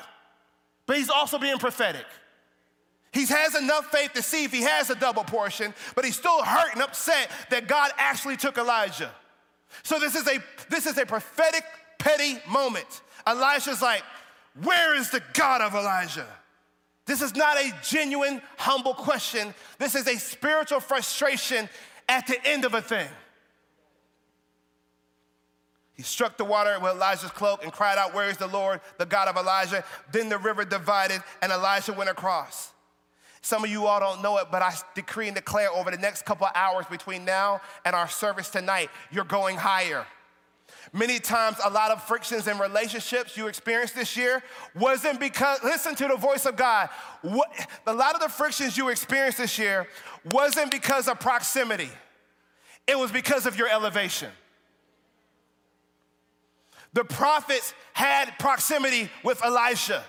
but 0.87 0.97
he's 0.97 1.11
also 1.11 1.39
being 1.39 1.59
prophetic. 1.59 2.07
He 3.13 3.27
has 3.27 3.55
enough 3.55 3.87
faith 3.91 4.15
to 4.15 4.23
see 4.23 4.45
if 4.45 4.53
he 4.53 4.63
has 4.63 4.89
a 4.89 4.95
double 4.95 5.25
portion, 5.25 5.75
but 5.95 6.05
he's 6.05 6.17
still 6.17 6.43
hurt 6.43 6.73
and 6.73 6.83
upset 6.83 7.31
that 7.51 7.69
God 7.69 7.91
actually 7.99 8.39
took 8.39 8.57
Elijah. 8.57 9.11
So 9.83 9.99
this 9.99 10.15
is 10.15 10.27
a 10.27 10.39
this 10.71 10.87
is 10.87 10.97
a 10.99 11.05
prophetic 11.05 11.65
petty 11.99 12.39
moment. 12.49 13.03
Elisha's 13.27 13.83
like, 13.83 14.03
Where 14.63 14.95
is 14.95 15.11
the 15.11 15.23
God 15.35 15.61
of 15.61 15.75
Elijah? 15.75 16.27
This 17.05 17.21
is 17.21 17.35
not 17.35 17.57
a 17.59 17.73
genuine, 17.83 18.41
humble 18.57 18.95
question. 18.95 19.55
This 19.79 19.95
is 19.95 20.07
a 20.07 20.17
spiritual 20.19 20.81
frustration 20.81 21.69
at 22.09 22.27
the 22.27 22.39
end 22.47 22.65
of 22.65 22.75
a 22.75 22.83
thing. 22.83 23.09
He 25.95 26.03
struck 26.03 26.39
the 26.39 26.45
water 26.45 26.79
with 26.81 26.93
Elijah's 26.93 27.31
cloak 27.31 27.63
and 27.63 27.73
cried 27.73 27.99
out, 27.99 28.15
Where 28.15 28.29
is 28.29 28.39
the 28.39 28.47
Lord, 28.47 28.81
the 28.99 29.07
God 29.07 29.29
of 29.29 29.37
Elijah? 29.37 29.85
Then 30.11 30.29
the 30.29 30.39
river 30.39 30.65
divided 30.65 31.23
and 31.43 31.53
Elijah 31.53 31.93
went 31.93 32.11
across. 32.11 32.73
Some 33.43 33.65
of 33.65 33.71
you 33.71 33.87
all 33.87 33.99
don't 33.99 34.23
know 34.23 34.39
it, 34.39 34.47
but 34.51 34.63
I 34.63 34.73
decree 34.95 35.27
and 35.27 35.35
declare 35.35 35.71
over 35.71 35.91
the 35.91 35.99
next 35.99 36.25
couple 36.25 36.47
hours 36.55 36.87
between 36.87 37.25
now 37.25 37.61
and 37.85 37.95
our 37.95 38.09
service 38.09 38.49
tonight, 38.49 38.89
you're 39.11 39.25
going 39.25 39.57
higher. 39.57 40.07
Many 40.93 41.19
times, 41.19 41.57
a 41.65 41.71
lot 41.71 41.91
of 41.91 42.03
frictions 42.03 42.47
in 42.47 42.59
relationships 42.59 43.37
you 43.37 43.49
experienced 43.49 43.95
this 43.95 44.17
year 44.17 44.43
wasn't 44.75 45.19
because, 45.19 45.63
listen 45.65 45.95
to 45.97 46.09
the 46.09 46.17
voice 46.17 46.47
of 46.47 46.57
God. 46.57 46.89
What, 47.23 47.49
a 47.87 47.95
lot 47.95 48.15
of 48.15 48.21
the 48.21 48.29
frictions 48.29 48.77
you 48.77 48.91
experienced 48.91 49.39
this 49.39 49.59
year 49.59 49.89
wasn't 50.31 50.71
because 50.71 51.09
of 51.09 51.19
proximity, 51.19 51.91
it 52.87 52.99
was 52.99 53.11
because 53.11 53.47
of 53.47 53.57
your 53.57 53.69
elevation. 53.69 54.31
The 56.93 57.05
prophets 57.05 57.75
had 57.93 58.39
proximity 58.39 59.11
with 59.25 59.45
Elisha. 59.45 60.05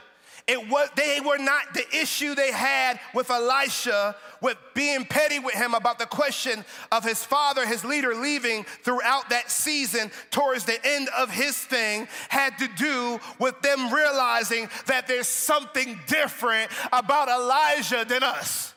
It 0.45 0.69
was, 0.69 0.89
they 0.95 1.21
were 1.25 1.37
not 1.37 1.73
the 1.73 1.85
issue 1.95 2.35
they 2.35 2.51
had 2.51 2.99
with 3.13 3.29
Elisha, 3.29 4.17
with 4.41 4.57
being 4.73 5.05
petty 5.05 5.39
with 5.39 5.53
him 5.53 5.73
about 5.73 5.99
the 5.99 6.05
question 6.05 6.65
of 6.91 7.05
his 7.05 7.23
father, 7.23 7.65
his 7.65 7.85
leader, 7.85 8.13
leaving 8.13 8.65
throughout 8.83 9.29
that 9.29 9.49
season 9.49 10.11
towards 10.31 10.65
the 10.65 10.85
end 10.85 11.07
of 11.17 11.29
his 11.29 11.57
thing, 11.57 12.09
had 12.27 12.57
to 12.57 12.67
do 12.75 13.21
with 13.39 13.61
them 13.61 13.93
realizing 13.93 14.67
that 14.87 15.07
there's 15.07 15.29
something 15.29 15.97
different 16.07 16.69
about 16.91 17.29
Elijah 17.29 18.03
than 18.03 18.21
us. 18.21 18.72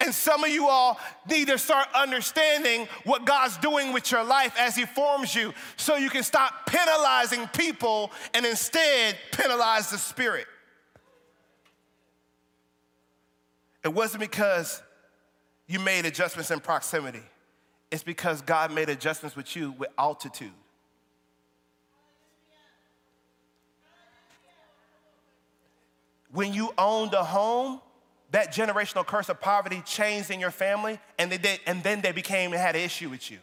And 0.00 0.14
some 0.14 0.44
of 0.44 0.50
you 0.50 0.68
all 0.68 0.98
need 1.28 1.48
to 1.48 1.58
start 1.58 1.88
understanding 1.94 2.88
what 3.04 3.24
God's 3.24 3.56
doing 3.58 3.92
with 3.92 4.10
your 4.10 4.24
life 4.24 4.54
as 4.58 4.76
He 4.76 4.84
forms 4.84 5.34
you 5.34 5.52
so 5.76 5.96
you 5.96 6.10
can 6.10 6.22
stop 6.22 6.66
penalizing 6.66 7.46
people 7.48 8.10
and 8.32 8.46
instead 8.46 9.16
penalize 9.32 9.90
the 9.90 9.98
Spirit. 9.98 10.46
It 13.84 13.92
wasn't 13.92 14.20
because 14.20 14.82
you 15.66 15.78
made 15.78 16.06
adjustments 16.06 16.50
in 16.50 16.60
proximity, 16.60 17.22
it's 17.90 18.02
because 18.02 18.42
God 18.42 18.72
made 18.72 18.88
adjustments 18.88 19.36
with 19.36 19.54
you 19.54 19.72
with 19.72 19.90
altitude. 19.98 20.52
When 26.32 26.52
you 26.52 26.72
owned 26.76 27.14
a 27.14 27.22
home, 27.22 27.80
that 28.34 28.52
generational 28.52 29.06
curse 29.06 29.28
of 29.28 29.40
poverty 29.40 29.80
changed 29.86 30.28
in 30.28 30.40
your 30.40 30.50
family, 30.50 30.98
and 31.20 31.30
they 31.30 31.38
did, 31.38 31.60
and 31.68 31.84
then 31.84 32.00
they 32.00 32.10
became 32.10 32.52
and 32.52 32.60
had 32.60 32.74
an 32.74 32.82
issue 32.82 33.08
with 33.08 33.30
you. 33.30 33.38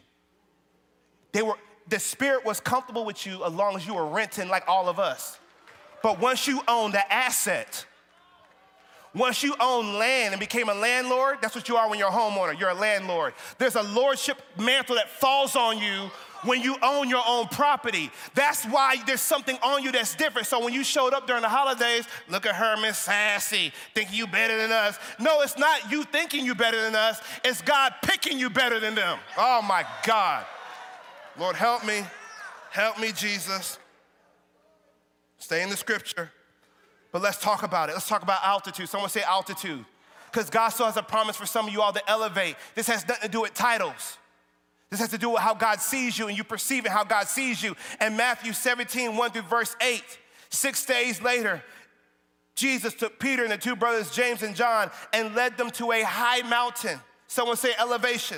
They 1.32 1.40
were 1.40 1.56
the 1.88 1.98
spirit 1.98 2.44
was 2.44 2.60
comfortable 2.60 3.06
with 3.06 3.24
you 3.24 3.42
as 3.42 3.54
long 3.54 3.74
as 3.74 3.86
you 3.86 3.94
were 3.94 4.06
renting 4.06 4.48
like 4.48 4.64
all 4.68 4.90
of 4.90 4.98
us. 4.98 5.38
But 6.02 6.20
once 6.20 6.46
you 6.46 6.60
own 6.68 6.92
the 6.92 7.10
asset, 7.10 7.86
once 9.14 9.42
you 9.42 9.54
own 9.58 9.98
land 9.98 10.34
and 10.34 10.40
became 10.40 10.68
a 10.68 10.74
landlord, 10.74 11.38
that's 11.40 11.54
what 11.54 11.70
you 11.70 11.76
are 11.76 11.88
when 11.88 11.98
you're 11.98 12.08
a 12.08 12.12
homeowner. 12.12 12.58
You're 12.60 12.68
a 12.68 12.74
landlord. 12.74 13.32
There's 13.56 13.76
a 13.76 13.82
lordship 13.82 14.42
mantle 14.58 14.96
that 14.96 15.08
falls 15.08 15.56
on 15.56 15.78
you 15.78 16.10
when 16.44 16.60
you 16.60 16.76
own 16.82 17.08
your 17.08 17.22
own 17.26 17.48
property. 17.48 18.10
That's 18.34 18.64
why 18.64 18.96
there's 19.06 19.20
something 19.20 19.56
on 19.62 19.82
you 19.82 19.92
that's 19.92 20.14
different. 20.14 20.46
So 20.46 20.62
when 20.62 20.72
you 20.72 20.84
showed 20.84 21.14
up 21.14 21.26
during 21.26 21.42
the 21.42 21.48
holidays, 21.48 22.06
look 22.28 22.46
at 22.46 22.54
her, 22.54 22.76
Miss 22.80 22.98
Sassy, 22.98 23.72
thinking 23.94 24.14
you 24.14 24.26
better 24.26 24.56
than 24.56 24.72
us. 24.72 24.98
No, 25.18 25.42
it's 25.42 25.58
not 25.58 25.90
you 25.90 26.04
thinking 26.04 26.44
you 26.44 26.54
better 26.54 26.80
than 26.82 26.94
us. 26.94 27.20
It's 27.44 27.62
God 27.62 27.94
picking 28.02 28.38
you 28.38 28.50
better 28.50 28.80
than 28.80 28.94
them. 28.94 29.18
Oh 29.36 29.62
my 29.62 29.84
God. 30.04 30.44
Lord, 31.38 31.56
help 31.56 31.84
me. 31.86 32.02
Help 32.70 32.98
me, 32.98 33.12
Jesus. 33.12 33.78
Stay 35.38 35.62
in 35.62 35.70
the 35.70 35.76
scripture. 35.76 36.30
But 37.10 37.20
let's 37.20 37.38
talk 37.38 37.62
about 37.62 37.90
it. 37.90 37.92
Let's 37.92 38.08
talk 38.08 38.22
about 38.22 38.42
altitude. 38.42 38.88
Someone 38.88 39.10
say 39.10 39.22
altitude. 39.22 39.84
Because 40.30 40.48
God 40.48 40.70
still 40.70 40.86
has 40.86 40.96
a 40.96 41.02
promise 41.02 41.36
for 41.36 41.44
some 41.44 41.66
of 41.66 41.72
you 41.72 41.82
all 41.82 41.92
to 41.92 42.10
elevate. 42.10 42.56
This 42.74 42.86
has 42.86 43.06
nothing 43.06 43.28
to 43.28 43.28
do 43.28 43.42
with 43.42 43.52
titles. 43.52 44.16
This 44.92 45.00
has 45.00 45.08
to 45.08 45.18
do 45.18 45.30
with 45.30 45.40
how 45.40 45.54
God 45.54 45.80
sees 45.80 46.18
you 46.18 46.28
and 46.28 46.36
you 46.36 46.44
perceive 46.44 46.84
it, 46.84 46.92
how 46.92 47.02
God 47.02 47.26
sees 47.26 47.62
you. 47.62 47.74
And 47.98 48.14
Matthew 48.14 48.52
17, 48.52 49.16
1 49.16 49.30
through 49.30 49.40
verse 49.40 49.74
8, 49.80 50.02
six 50.50 50.84
days 50.84 51.22
later, 51.22 51.62
Jesus 52.54 52.92
took 52.92 53.18
Peter 53.18 53.42
and 53.42 53.50
the 53.50 53.56
two 53.56 53.74
brothers, 53.74 54.10
James 54.14 54.42
and 54.42 54.54
John, 54.54 54.90
and 55.14 55.34
led 55.34 55.56
them 55.56 55.70
to 55.70 55.92
a 55.92 56.02
high 56.02 56.46
mountain. 56.46 57.00
Someone 57.26 57.56
say 57.56 57.72
elevation. 57.80 58.36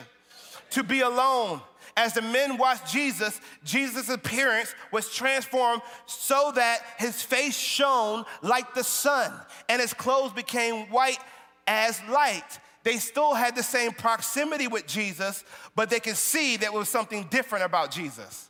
To 0.70 0.84
be 0.84 1.00
alone. 1.00 1.60
As 1.96 2.12
the 2.12 2.22
men 2.22 2.56
watched 2.56 2.92
Jesus, 2.92 3.40
Jesus' 3.64 4.08
appearance 4.08 4.76
was 4.92 5.12
transformed 5.12 5.82
so 6.06 6.52
that 6.54 6.82
his 6.98 7.20
face 7.20 7.58
shone 7.58 8.24
like 8.42 8.74
the 8.74 8.84
sun 8.84 9.32
and 9.68 9.82
his 9.82 9.92
clothes 9.92 10.32
became 10.32 10.88
white 10.90 11.18
as 11.66 12.00
light. 12.08 12.60
They 12.84 12.98
still 12.98 13.34
had 13.34 13.56
the 13.56 13.62
same 13.62 13.92
proximity 13.92 14.68
with 14.68 14.86
Jesus, 14.86 15.42
but 15.74 15.90
they 15.90 16.00
could 16.00 16.16
see 16.16 16.58
that 16.58 16.72
was 16.72 16.88
something 16.88 17.24
different 17.30 17.64
about 17.64 17.90
Jesus. 17.90 18.48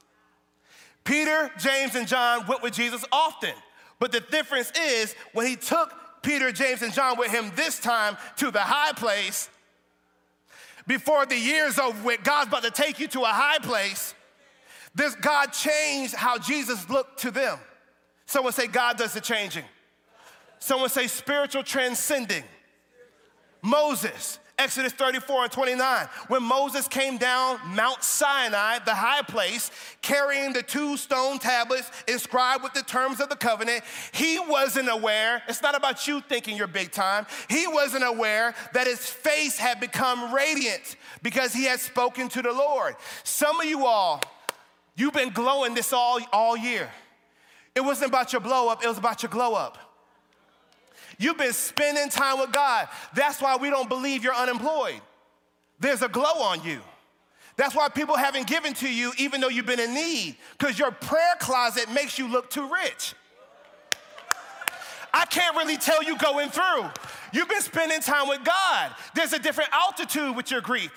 Peter, 1.05 1.51
James, 1.59 1.94
and 1.94 2.09
John 2.09 2.47
went 2.47 2.62
with 2.62 2.75
Jesus 2.75 3.05
often, 3.12 3.55
but 4.01 4.11
the 4.11 4.20
difference 4.20 4.73
is 4.73 5.14
when 5.33 5.47
he 5.47 5.55
took 5.55 5.94
Peter, 6.23 6.51
James, 6.51 6.83
and 6.83 6.92
John 6.92 7.16
with 7.18 7.31
him 7.31 7.53
this 7.55 7.79
time 7.79 8.16
to 8.37 8.51
the 8.51 8.61
high 8.61 8.92
place, 8.92 9.49
before 10.87 11.25
the 11.27 11.38
year's 11.38 11.79
over 11.79 12.03
with, 12.05 12.25
God's 12.25 12.49
about 12.49 12.64
to 12.64 12.70
take 12.70 12.99
you 12.99 13.09
to 13.09 13.23
a 13.23 13.27
high 13.27 13.59
place. 13.59 14.14
This 14.94 15.14
God 15.14 15.53
changed 15.53 16.14
how 16.14 16.38
Jesus 16.38 16.88
looked 16.90 17.20
to 17.20 17.31
them. 17.31 17.59
Someone 18.27 18.53
say, 18.53 18.66
God 18.66 18.97
does 18.97 19.14
the 19.14 19.20
changing. 19.20 19.64
Someone 20.59 20.88
say, 20.88 21.07
spiritual 21.07 21.62
transcending. 21.62 22.44
Moses, 23.64 24.38
Exodus 24.59 24.92
34 24.92 25.44
and 25.44 25.53
29. 25.53 26.07
When 26.29 26.42
Moses 26.42 26.87
came 26.87 27.16
down 27.16 27.59
Mount 27.74 28.05
Sinai, 28.05 28.79
the 28.81 28.94
high 28.94 29.22
place, 29.22 29.70
carrying 30.03 30.53
the 30.53 30.62
two 30.62 30.98
stone 30.98 31.38
tablets 31.38 31.90
inscribed 32.07 32.62
with 32.62 32.74
the 32.74 32.83
terms 32.83 33.20
of 33.20 33.31
the 33.31 33.37
covenant, 33.37 33.83
he 34.12 34.38
wasn't 34.38 34.90
aware. 34.90 35.42
It's 35.48 35.62
not 35.62 35.74
about 35.74 36.07
you 36.07 36.20
thinking 36.20 36.59
you're 36.59 36.66
big 36.66 36.92
time. 36.92 37.27
He 37.48 37.66
wasn't 37.66 38.05
aware 38.05 38.55
that 38.74 38.87
his 38.87 39.09
face 39.09 39.57
had 39.57 39.81
become 39.81 40.33
radiant 40.33 40.96
because 41.22 41.55
he 41.55 41.64
had 41.64 41.81
spoken 41.81 42.29
to 42.29 42.42
the 42.42 42.53
Lord. 42.53 42.96
Some 43.24 43.59
of 43.59 43.66
you 43.66 43.87
all, 43.87 44.20
you've 44.94 45.14
been 45.14 45.31
glowing 45.31 45.74
this 45.74 45.92
all, 45.92 46.20
all 46.35 46.55
year. 46.55 46.90
It 47.74 47.81
wasn't 47.81 48.11
about 48.11 48.33
your 48.33 48.40
blow 48.40 48.68
up, 48.68 48.85
it 48.85 48.88
was 48.88 48.98
about 48.98 49.22
your 49.22 49.31
glow 49.31 49.55
up. 49.55 49.79
You've 51.18 51.38
been 51.38 51.53
spending 51.53 52.09
time 52.09 52.38
with 52.38 52.53
God. 52.53 52.88
That's 53.14 53.40
why 53.40 53.57
we 53.57 53.70
don't 53.70 53.88
believe 53.88 54.24
you're 54.24 54.35
unemployed. 54.35 55.00
There's 55.81 56.03
a 56.03 56.09
glow 56.09 56.42
on 56.42 56.62
you. 56.64 56.81
That's 57.57 57.74
why 57.74 57.88
people 57.88 58.16
haven't 58.16 58.46
given 58.46 58.74
to 58.74 58.92
you 58.92 59.12
even 59.18 59.40
though 59.40 59.48
you've 59.48 59.66
been 59.66 59.81
in 59.81 59.94
need, 59.94 60.37
because 60.59 60.79
your 60.79 60.90
prayer 60.90 61.35
closet 61.38 61.90
makes 61.90 62.18
you 62.18 62.27
look 62.29 62.50
too 62.50 62.68
rich. 62.72 63.14
I 65.12 65.27
can't 65.27 65.57
really 65.57 65.77
tell 65.77 66.03
you 66.03 66.18
going 66.18 66.50
through. 66.50 66.90
You've 67.33 67.48
been 67.48 67.61
spending 67.61 68.00
time 68.00 68.29
with 68.29 68.44
God. 68.44 68.92
There's 69.14 69.33
a 69.33 69.38
different 69.38 69.70
altitude 69.72 70.35
with 70.35 70.50
your 70.50 70.61
grief. 70.61 70.90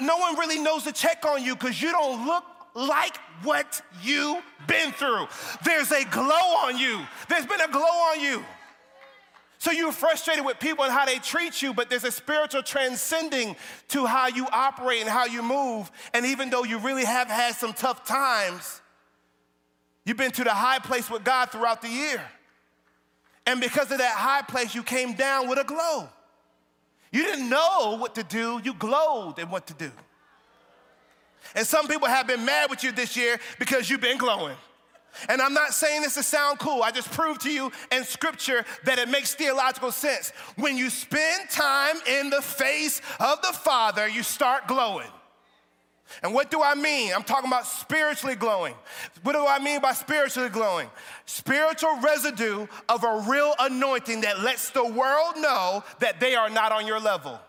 No 0.00 0.16
one 0.18 0.38
really 0.38 0.60
knows 0.60 0.84
to 0.84 0.92
check 0.92 1.24
on 1.26 1.42
you 1.42 1.56
because 1.56 1.82
you 1.82 1.90
don't 1.90 2.24
look 2.24 2.44
like 2.74 3.16
what 3.42 3.82
you've 4.00 4.42
been 4.68 4.92
through. 4.92 5.26
There's 5.64 5.90
a 5.90 6.04
glow 6.04 6.56
on 6.64 6.78
you. 6.78 7.00
There's 7.28 7.46
been 7.46 7.60
a 7.60 7.68
glow 7.68 7.80
on 7.82 8.20
you. 8.20 8.44
So 9.64 9.70
you're 9.70 9.92
frustrated 9.92 10.44
with 10.44 10.60
people 10.60 10.84
and 10.84 10.92
how 10.92 11.06
they 11.06 11.18
treat 11.18 11.62
you, 11.62 11.72
but 11.72 11.88
there's 11.88 12.04
a 12.04 12.12
spiritual 12.12 12.62
transcending 12.62 13.56
to 13.88 14.04
how 14.04 14.26
you 14.26 14.46
operate 14.52 15.00
and 15.00 15.08
how 15.08 15.24
you 15.24 15.42
move. 15.42 15.90
And 16.12 16.26
even 16.26 16.50
though 16.50 16.64
you 16.64 16.78
really 16.80 17.06
have 17.06 17.28
had 17.28 17.54
some 17.54 17.72
tough 17.72 18.04
times, 18.04 18.82
you've 20.04 20.18
been 20.18 20.32
to 20.32 20.44
the 20.44 20.50
high 20.50 20.80
place 20.80 21.08
with 21.08 21.24
God 21.24 21.50
throughout 21.50 21.80
the 21.80 21.88
year. 21.88 22.22
And 23.46 23.58
because 23.58 23.90
of 23.90 23.96
that 23.96 24.14
high 24.14 24.42
place, 24.42 24.74
you 24.74 24.82
came 24.82 25.14
down 25.14 25.48
with 25.48 25.58
a 25.58 25.64
glow. 25.64 26.10
You 27.10 27.22
didn't 27.22 27.48
know 27.48 27.96
what 27.98 28.16
to 28.16 28.22
do, 28.22 28.60
you 28.62 28.74
glowed 28.74 29.38
in 29.38 29.48
what 29.48 29.66
to 29.68 29.72
do. 29.72 29.90
And 31.54 31.66
some 31.66 31.88
people 31.88 32.06
have 32.06 32.26
been 32.26 32.44
mad 32.44 32.68
with 32.68 32.84
you 32.84 32.92
this 32.92 33.16
year 33.16 33.40
because 33.58 33.88
you've 33.88 34.02
been 34.02 34.18
glowing. 34.18 34.56
And 35.28 35.40
I'm 35.40 35.54
not 35.54 35.72
saying 35.74 36.02
this 36.02 36.14
to 36.14 36.22
sound 36.22 36.58
cool. 36.58 36.82
I 36.82 36.90
just 36.90 37.10
proved 37.10 37.42
to 37.42 37.50
you 37.50 37.70
in 37.92 38.04
scripture 38.04 38.64
that 38.84 38.98
it 38.98 39.08
makes 39.08 39.34
theological 39.34 39.92
sense. 39.92 40.30
When 40.56 40.76
you 40.76 40.90
spend 40.90 41.50
time 41.50 41.96
in 42.06 42.30
the 42.30 42.42
face 42.42 43.00
of 43.20 43.40
the 43.42 43.52
Father, 43.52 44.08
you 44.08 44.22
start 44.22 44.66
glowing. 44.66 45.08
And 46.22 46.34
what 46.34 46.50
do 46.50 46.62
I 46.62 46.74
mean? 46.74 47.12
I'm 47.14 47.22
talking 47.22 47.48
about 47.48 47.66
spiritually 47.66 48.36
glowing. 48.36 48.74
What 49.22 49.32
do 49.32 49.46
I 49.46 49.58
mean 49.58 49.80
by 49.80 49.92
spiritually 49.92 50.50
glowing? 50.50 50.90
Spiritual 51.24 51.98
residue 52.00 52.66
of 52.88 53.04
a 53.04 53.24
real 53.28 53.54
anointing 53.58 54.20
that 54.20 54.40
lets 54.40 54.70
the 54.70 54.84
world 54.84 55.36
know 55.38 55.82
that 56.00 56.20
they 56.20 56.34
are 56.34 56.50
not 56.50 56.72
on 56.72 56.86
your 56.86 57.00
level. 57.00 57.40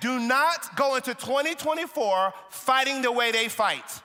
Do 0.00 0.20
not 0.20 0.76
go 0.76 0.96
into 0.96 1.14
2024 1.14 2.34
fighting 2.50 3.02
the 3.02 3.10
way 3.10 3.32
they 3.32 3.48
fight 3.48 4.01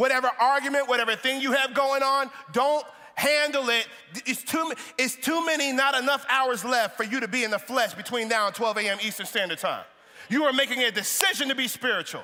whatever 0.00 0.30
argument, 0.40 0.88
whatever 0.88 1.14
thing 1.14 1.42
you 1.42 1.52
have 1.52 1.74
going 1.74 2.02
on, 2.02 2.30
don't 2.52 2.86
handle 3.16 3.68
it. 3.68 3.86
It's 4.24 4.42
too, 4.42 4.72
it's 4.96 5.14
too 5.14 5.44
many, 5.44 5.72
not 5.72 5.94
enough 5.94 6.24
hours 6.30 6.64
left 6.64 6.96
for 6.96 7.04
you 7.04 7.20
to 7.20 7.28
be 7.28 7.44
in 7.44 7.50
the 7.50 7.58
flesh 7.58 7.92
between 7.92 8.26
now 8.26 8.46
and 8.46 8.54
12 8.54 8.78
a.m. 8.78 8.98
Eastern 9.02 9.26
Standard 9.26 9.58
Time. 9.58 9.84
You 10.30 10.44
are 10.44 10.54
making 10.54 10.78
a 10.78 10.90
decision 10.90 11.48
to 11.48 11.54
be 11.54 11.68
spiritual. 11.68 12.22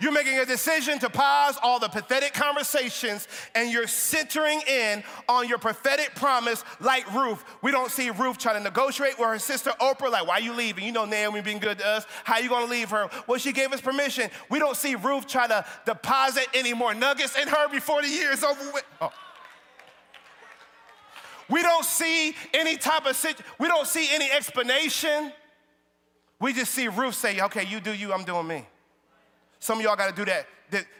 You're 0.00 0.12
making 0.12 0.38
a 0.38 0.44
decision 0.44 0.98
to 1.00 1.10
pause 1.10 1.58
all 1.62 1.78
the 1.78 1.88
pathetic 1.88 2.34
conversations 2.34 3.28
and 3.54 3.70
you're 3.70 3.86
centering 3.86 4.60
in 4.68 5.02
on 5.28 5.48
your 5.48 5.58
prophetic 5.58 6.14
promise 6.14 6.64
like 6.80 7.12
Ruth. 7.14 7.44
We 7.62 7.70
don't 7.70 7.90
see 7.90 8.10
Ruth 8.10 8.38
trying 8.38 8.56
to 8.56 8.62
negotiate 8.62 9.18
with 9.18 9.28
her 9.28 9.38
sister 9.38 9.70
Oprah, 9.80 10.10
like, 10.10 10.26
why 10.26 10.34
are 10.34 10.40
you 10.40 10.52
leaving? 10.52 10.84
You 10.84 10.92
know 10.92 11.04
Naomi 11.04 11.40
being 11.40 11.58
good 11.58 11.78
to 11.78 11.86
us. 11.86 12.06
How 12.24 12.38
you 12.38 12.48
gonna 12.48 12.70
leave 12.70 12.90
her? 12.90 13.08
Well, 13.26 13.38
she 13.38 13.52
gave 13.52 13.72
us 13.72 13.80
permission. 13.80 14.30
We 14.50 14.58
don't 14.58 14.76
see 14.76 14.94
Ruth 14.94 15.26
try 15.26 15.46
to 15.46 15.64
deposit 15.84 16.48
any 16.54 16.74
more 16.74 16.94
nuggets 16.94 17.36
in 17.38 17.48
her 17.48 17.68
before 17.68 18.02
the 18.02 18.08
year 18.08 18.32
is 18.32 18.44
over 18.44 18.72
with. 18.72 18.84
Oh. 19.00 19.12
We 21.48 21.62
don't 21.62 21.84
see 21.84 22.34
any 22.52 22.76
type 22.76 23.06
of, 23.06 23.42
we 23.58 23.68
don't 23.68 23.86
see 23.86 24.08
any 24.12 24.30
explanation. 24.30 25.32
We 26.40 26.52
just 26.52 26.74
see 26.74 26.88
Ruth 26.88 27.14
say, 27.14 27.40
okay, 27.40 27.64
you 27.64 27.80
do 27.80 27.94
you, 27.94 28.12
I'm 28.12 28.24
doing 28.24 28.46
me. 28.46 28.66
Some 29.58 29.78
of 29.78 29.84
y'all 29.84 29.96
got 29.96 30.14
to 30.14 30.24
do 30.24 30.24
that. 30.26 30.46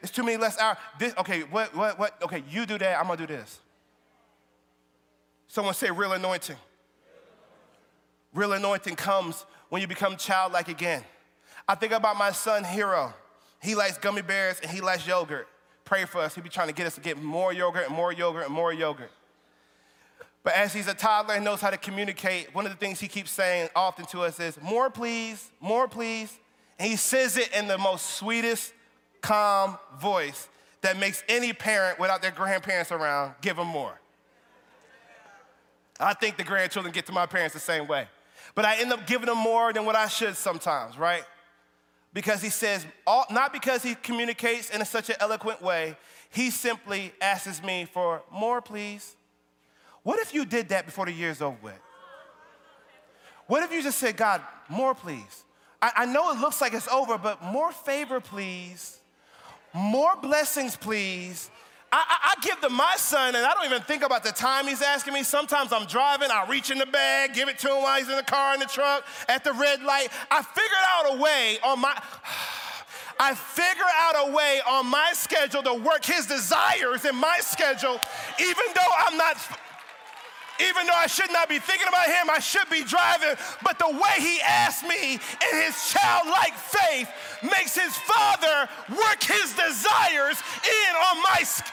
It's 0.03 0.13
too 0.13 0.23
many 0.23 0.37
less 0.37 0.59
hours. 0.59 0.79
This, 0.99 1.15
okay, 1.19 1.41
what, 1.43 1.75
what, 1.75 1.99
what? 1.99 2.23
Okay, 2.23 2.43
you 2.49 2.67
do 2.67 2.79
that. 2.79 2.99
I'm 2.99 3.07
gonna 3.07 3.17
do 3.17 3.27
this. 3.27 3.59
Someone 5.49 5.75
say 5.75 5.91
real 5.91 6.13
anointing. 6.13 6.57
Real 8.33 8.53
anointing 8.53 8.97
comes 8.97 9.45
when 9.69 9.81
you 9.81 9.89
become 9.89 10.17
childlike 10.17 10.69
again. 10.69 11.03
I 11.69 11.75
think 11.75 11.93
about 11.93 12.17
my 12.17 12.31
son 12.31 12.63
Hero. 12.63 13.13
He 13.61 13.75
likes 13.75 13.99
gummy 13.99 14.23
bears 14.23 14.61
and 14.61 14.71
he 14.71 14.81
likes 14.81 15.07
yogurt. 15.07 15.49
Pray 15.85 16.05
for 16.05 16.21
us. 16.21 16.35
He 16.35 16.41
be 16.41 16.49
trying 16.49 16.69
to 16.69 16.75
get 16.75 16.87
us 16.87 16.95
to 16.97 17.01
get 17.01 17.21
more 17.21 17.53
yogurt 17.53 17.87
and 17.87 17.95
more 17.95 18.13
yogurt 18.13 18.45
and 18.45 18.55
more 18.55 18.73
yogurt. 18.73 19.11
But 20.43 20.55
as 20.55 20.73
he's 20.73 20.87
a 20.87 20.95
toddler 20.95 21.35
and 21.35 21.45
knows 21.45 21.61
how 21.61 21.71
to 21.71 21.77
communicate, 21.77 22.55
one 22.55 22.67
of 22.67 22.71
the 22.71 22.79
things 22.79 23.01
he 23.01 23.09
keeps 23.09 23.33
saying 23.33 23.69
often 23.75 24.05
to 24.07 24.23
us 24.23 24.39
is, 24.39 24.57
more 24.63 24.91
please, 24.91 25.51
more 25.61 25.89
please. 25.89 26.39
And 26.79 26.91
he 26.91 26.97
says 26.97 27.37
it 27.37 27.51
in 27.53 27.69
the 27.69 27.79
most 27.79 28.17
sweetest, 28.17 28.73
calm 29.21 29.79
voice 29.99 30.49
that 30.83 30.99
makes 30.99 31.25
any 31.29 31.53
parent 31.53 31.99
without 31.99 32.23
their 32.23 32.31
grandparents 32.31 32.93
around 32.93 33.35
give 33.41 33.57
them 33.57 33.69
more. 33.69 33.99
I 35.99 36.15
think 36.15 36.37
the 36.37 36.45
grandchildren 36.45 36.93
get 36.93 37.07
to 37.07 37.13
my 37.13 37.27
parents 37.27 37.55
the 37.55 37.61
same 37.61 37.87
way. 37.87 38.07
But 38.55 38.65
I 38.65 38.77
end 38.77 38.93
up 38.93 39.07
giving 39.07 39.27
them 39.27 39.39
more 39.39 39.73
than 39.73 39.85
what 39.85 39.97
I 39.97 40.09
should 40.09 40.37
sometimes, 40.37 40.99
right? 40.99 41.25
Because 42.13 42.43
he 42.43 42.51
says, 42.51 42.87
all, 43.07 43.27
not 43.31 43.53
because 43.53 43.83
he 43.83 43.95
communicates 43.95 44.71
in 44.71 44.85
such 44.85 45.09
an 45.11 45.17
eloquent 45.21 45.63
way, 45.63 45.97
he 46.31 46.51
simply 46.51 47.13
asks 47.21 47.63
me 47.63 47.87
for 47.91 48.23
more, 48.31 48.61
please. 48.61 49.17
What 50.03 50.19
if 50.21 50.33
you 50.35 50.45
did 50.45 50.69
that 50.69 50.87
before 50.87 51.07
the 51.07 51.13
year's 51.13 51.43
over 51.43 51.57
with? 51.63 51.81
What 53.47 53.63
if 53.63 53.73
you 53.73 53.83
just 53.83 53.99
said, 53.99 54.17
God, 54.17 54.43
more, 54.69 54.95
please? 54.95 55.45
I, 55.83 55.93
I 55.97 56.07
know 56.07 56.31
it 56.33 56.41
looks 56.41 56.61
like 56.61 56.73
it's 56.75 56.89
over, 56.89 57.19
but 57.19 57.43
more 57.43 57.73
favor, 57.73 58.21
please. 58.21 58.99
More 59.75 60.17
blessings, 60.17 60.77
please. 60.77 61.51
I, 61.93 62.35
I, 62.35 62.35
give 62.43 62.61
to 62.63 62.69
my 62.69 62.95
son, 62.97 63.35
and 63.37 63.47
I 63.47 63.55
don't 63.55 63.67
even 63.67 63.83
think 63.83 64.03
about 64.03 64.25
the 64.25 64.33
time 64.33 64.67
he's 64.67 64.83
asking 64.83 65.15
me. 65.15 65.23
Sometimes 65.23 65.73
I'm 65.73 65.87
driving, 65.87 66.31
I 66.31 66.47
reach 66.49 66.71
in 66.71 66.79
the 66.79 66.87
bag, 66.87 67.33
give 67.33 67.49
it 67.49 67.59
to 67.61 67.69
him 67.69 67.83
while 67.83 67.99
he's 67.99 68.09
in 68.09 68.17
the 68.17 68.23
car, 68.23 68.55
in 68.55 68.61
the 68.61 68.67
truck, 68.67 69.07
at 69.29 69.45
the 69.45 69.53
red 69.53 69.83
light. 69.83 70.09
I 70.31 70.43
figured 70.43 70.73
out 70.89 71.17
a 71.17 71.23
way 71.23 71.59
on 71.65 71.81
my. 71.81 71.97
I 73.19 73.35
figure 73.35 73.83
out 73.99 74.29
a 74.29 74.33
way 74.33 74.61
on 74.69 74.87
my 74.89 75.13
schedule 75.15 75.63
to 75.63 75.73
work 75.73 76.05
his 76.05 76.27
desires 76.27 77.07
in 77.07 77.17
my 77.17 77.39
schedule, 77.41 77.99
even 78.39 78.65
though 78.75 78.93
I'm 79.07 79.17
not 79.17 79.39
even 80.61 80.87
though 80.87 80.97
I 80.97 81.07
should 81.07 81.31
not 81.33 81.49
be 81.49 81.59
thinking 81.59 81.89
about 81.89 82.07
him, 82.07 82.31
I 82.31 82.39
should 82.39 82.69
be 82.71 82.83
driving. 82.85 83.35
But 83.63 83.79
the 83.79 83.89
way 83.89 84.17
he 84.19 84.41
asked 84.41 84.85
me 84.85 85.15
in 85.15 85.63
his 85.63 85.77
childlike 85.93 86.55
faith 86.55 87.11
makes 87.43 87.77
his 87.77 87.97
father 87.97 88.69
work 88.91 89.23
his 89.23 89.53
desires 89.53 90.39
in 90.65 90.93
on 90.97 91.23
my. 91.23 91.43
skin. 91.43 91.73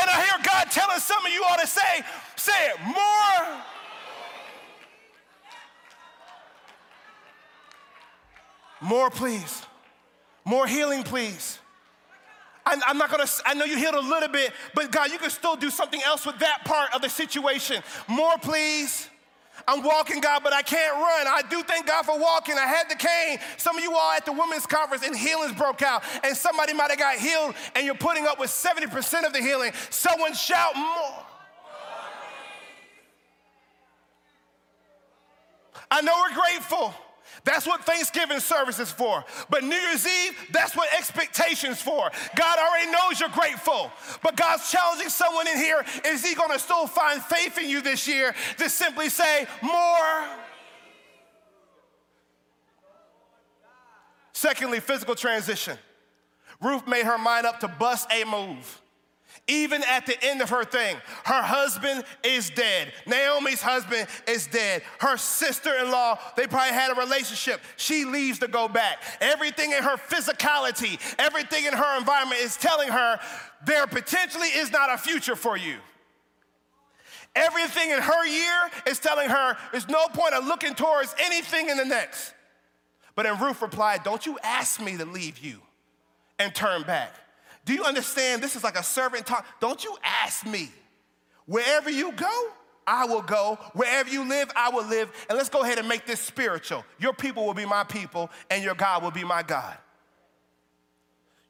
And 0.00 0.10
I 0.10 0.24
hear 0.24 0.38
God 0.44 0.70
telling 0.70 0.98
some 0.98 1.24
of 1.24 1.32
you 1.32 1.42
ought 1.44 1.60
to 1.60 1.66
say, 1.66 2.02
say 2.36 2.70
it 2.70 2.80
more. 2.84 3.62
More, 8.80 9.10
please. 9.10 9.62
More 10.44 10.66
healing, 10.66 11.04
please. 11.04 11.58
I'm 12.66 12.96
not 12.96 13.10
gonna, 13.10 13.26
I 13.44 13.54
know 13.54 13.66
you 13.66 13.76
healed 13.76 13.94
a 13.94 14.00
little 14.00 14.28
bit, 14.28 14.52
but 14.74 14.90
God, 14.90 15.10
you 15.10 15.18
can 15.18 15.30
still 15.30 15.54
do 15.54 15.68
something 15.70 16.00
else 16.02 16.24
with 16.24 16.38
that 16.38 16.64
part 16.64 16.94
of 16.94 17.02
the 17.02 17.10
situation. 17.10 17.82
More, 18.08 18.38
please. 18.38 19.08
I'm 19.68 19.82
walking, 19.82 20.20
God, 20.20 20.42
but 20.42 20.52
I 20.52 20.62
can't 20.62 20.94
run. 20.94 21.26
I 21.26 21.42
do 21.48 21.62
thank 21.62 21.86
God 21.86 22.04
for 22.04 22.18
walking. 22.18 22.56
I 22.58 22.66
had 22.66 22.88
the 22.90 22.96
cane. 22.96 23.38
Some 23.56 23.78
of 23.78 23.82
you 23.82 23.94
all 23.94 24.12
at 24.12 24.26
the 24.26 24.32
women's 24.32 24.66
conference 24.66 25.06
and 25.06 25.16
healings 25.16 25.52
broke 25.52 25.80
out, 25.82 26.02
and 26.22 26.36
somebody 26.36 26.74
might 26.74 26.90
have 26.90 26.98
got 26.98 27.16
healed, 27.16 27.54
and 27.74 27.86
you're 27.86 27.94
putting 27.94 28.26
up 28.26 28.38
with 28.38 28.50
70% 28.50 29.24
of 29.24 29.32
the 29.32 29.40
healing. 29.40 29.72
Someone 29.90 30.34
shout 30.34 30.74
more. 30.76 31.24
I 35.90 36.00
know 36.00 36.12
we're 36.28 36.34
grateful. 36.34 36.94
That's 37.44 37.66
what 37.66 37.84
Thanksgiving 37.84 38.40
service 38.40 38.78
is 38.78 38.90
for. 38.90 39.24
But 39.50 39.64
New 39.64 39.76
Year's 39.76 40.06
Eve, 40.06 40.36
that's 40.52 40.76
what 40.76 40.92
expectation's 40.96 41.80
for. 41.80 42.10
God 42.36 42.58
already 42.58 42.90
knows 42.90 43.20
you're 43.20 43.28
grateful. 43.28 43.90
But 44.22 44.36
God's 44.36 44.70
challenging 44.70 45.08
someone 45.08 45.48
in 45.48 45.56
here 45.56 45.84
is 46.06 46.24
He 46.24 46.34
gonna 46.34 46.58
still 46.58 46.86
find 46.86 47.22
faith 47.22 47.58
in 47.58 47.68
you 47.68 47.82
this 47.82 48.06
year 48.06 48.34
to 48.58 48.68
simply 48.68 49.08
say, 49.08 49.46
more? 49.62 50.28
Secondly, 54.32 54.80
physical 54.80 55.14
transition. 55.14 55.78
Ruth 56.60 56.86
made 56.86 57.04
her 57.04 57.18
mind 57.18 57.46
up 57.46 57.60
to 57.60 57.68
bust 57.68 58.08
a 58.12 58.24
move. 58.24 58.80
Even 59.46 59.82
at 59.82 60.06
the 60.06 60.16
end 60.24 60.40
of 60.40 60.48
her 60.48 60.64
thing, 60.64 60.96
her 61.24 61.42
husband 61.42 62.04
is 62.22 62.48
dead. 62.48 62.94
Naomi's 63.06 63.60
husband 63.60 64.06
is 64.26 64.46
dead. 64.46 64.82
Her 65.00 65.18
sister 65.18 65.74
in 65.74 65.90
law, 65.90 66.18
they 66.34 66.46
probably 66.46 66.72
had 66.72 66.90
a 66.90 66.94
relationship. 66.98 67.60
She 67.76 68.06
leaves 68.06 68.38
to 68.38 68.48
go 68.48 68.68
back. 68.68 69.02
Everything 69.20 69.72
in 69.72 69.82
her 69.82 69.98
physicality, 69.98 70.98
everything 71.18 71.66
in 71.66 71.74
her 71.74 71.98
environment 71.98 72.40
is 72.40 72.56
telling 72.56 72.88
her 72.88 73.20
there 73.66 73.86
potentially 73.86 74.48
is 74.48 74.72
not 74.72 74.90
a 74.90 74.96
future 74.96 75.36
for 75.36 75.58
you. 75.58 75.76
Everything 77.36 77.90
in 77.90 78.00
her 78.00 78.26
year 78.26 78.70
is 78.86 78.98
telling 78.98 79.28
her 79.28 79.58
there's 79.72 79.88
no 79.88 80.06
point 80.08 80.32
of 80.32 80.46
looking 80.46 80.74
towards 80.74 81.14
anything 81.18 81.68
in 81.68 81.76
the 81.76 81.84
next. 81.84 82.32
But 83.14 83.24
then 83.24 83.38
Ruth 83.38 83.60
replied, 83.60 84.04
Don't 84.04 84.24
you 84.24 84.38
ask 84.42 84.80
me 84.80 84.96
to 84.96 85.04
leave 85.04 85.38
you 85.38 85.60
and 86.38 86.54
turn 86.54 86.84
back. 86.84 87.14
Do 87.64 87.72
you 87.72 87.84
understand? 87.84 88.42
This 88.42 88.56
is 88.56 88.64
like 88.64 88.78
a 88.78 88.82
servant 88.82 89.26
talk. 89.26 89.46
Don't 89.60 89.82
you 89.84 89.96
ask 90.02 90.46
me. 90.46 90.70
Wherever 91.46 91.90
you 91.90 92.12
go, 92.12 92.48
I 92.86 93.06
will 93.06 93.22
go. 93.22 93.58
Wherever 93.72 94.08
you 94.08 94.28
live, 94.28 94.50
I 94.54 94.70
will 94.70 94.86
live. 94.86 95.10
And 95.28 95.38
let's 95.38 95.48
go 95.48 95.62
ahead 95.62 95.78
and 95.78 95.88
make 95.88 96.06
this 96.06 96.20
spiritual. 96.20 96.84
Your 96.98 97.12
people 97.12 97.46
will 97.46 97.54
be 97.54 97.64
my 97.64 97.84
people, 97.84 98.30
and 98.50 98.62
your 98.62 98.74
God 98.74 99.02
will 99.02 99.10
be 99.10 99.24
my 99.24 99.42
God. 99.42 99.76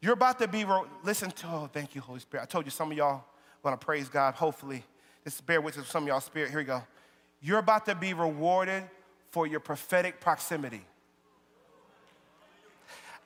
You're 0.00 0.12
about 0.12 0.38
to 0.40 0.48
be, 0.48 0.64
listen 1.02 1.30
to, 1.30 1.46
oh, 1.46 1.70
thank 1.72 1.94
you, 1.94 2.00
Holy 2.00 2.20
Spirit. 2.20 2.42
I 2.42 2.46
told 2.46 2.66
you 2.66 2.70
some 2.70 2.90
of 2.90 2.96
y'all 2.96 3.24
want 3.62 3.80
to 3.80 3.84
praise 3.84 4.08
God. 4.08 4.34
Hopefully, 4.34 4.84
this 5.24 5.40
bear 5.40 5.60
witness 5.60 5.88
some 5.88 6.04
of 6.04 6.08
y'all 6.08 6.20
spirit. 6.20 6.50
Here 6.50 6.58
we 6.58 6.64
go. 6.64 6.82
You're 7.40 7.58
about 7.58 7.86
to 7.86 7.94
be 7.94 8.14
rewarded 8.14 8.84
for 9.30 9.46
your 9.46 9.60
prophetic 9.60 10.20
proximity. 10.20 10.82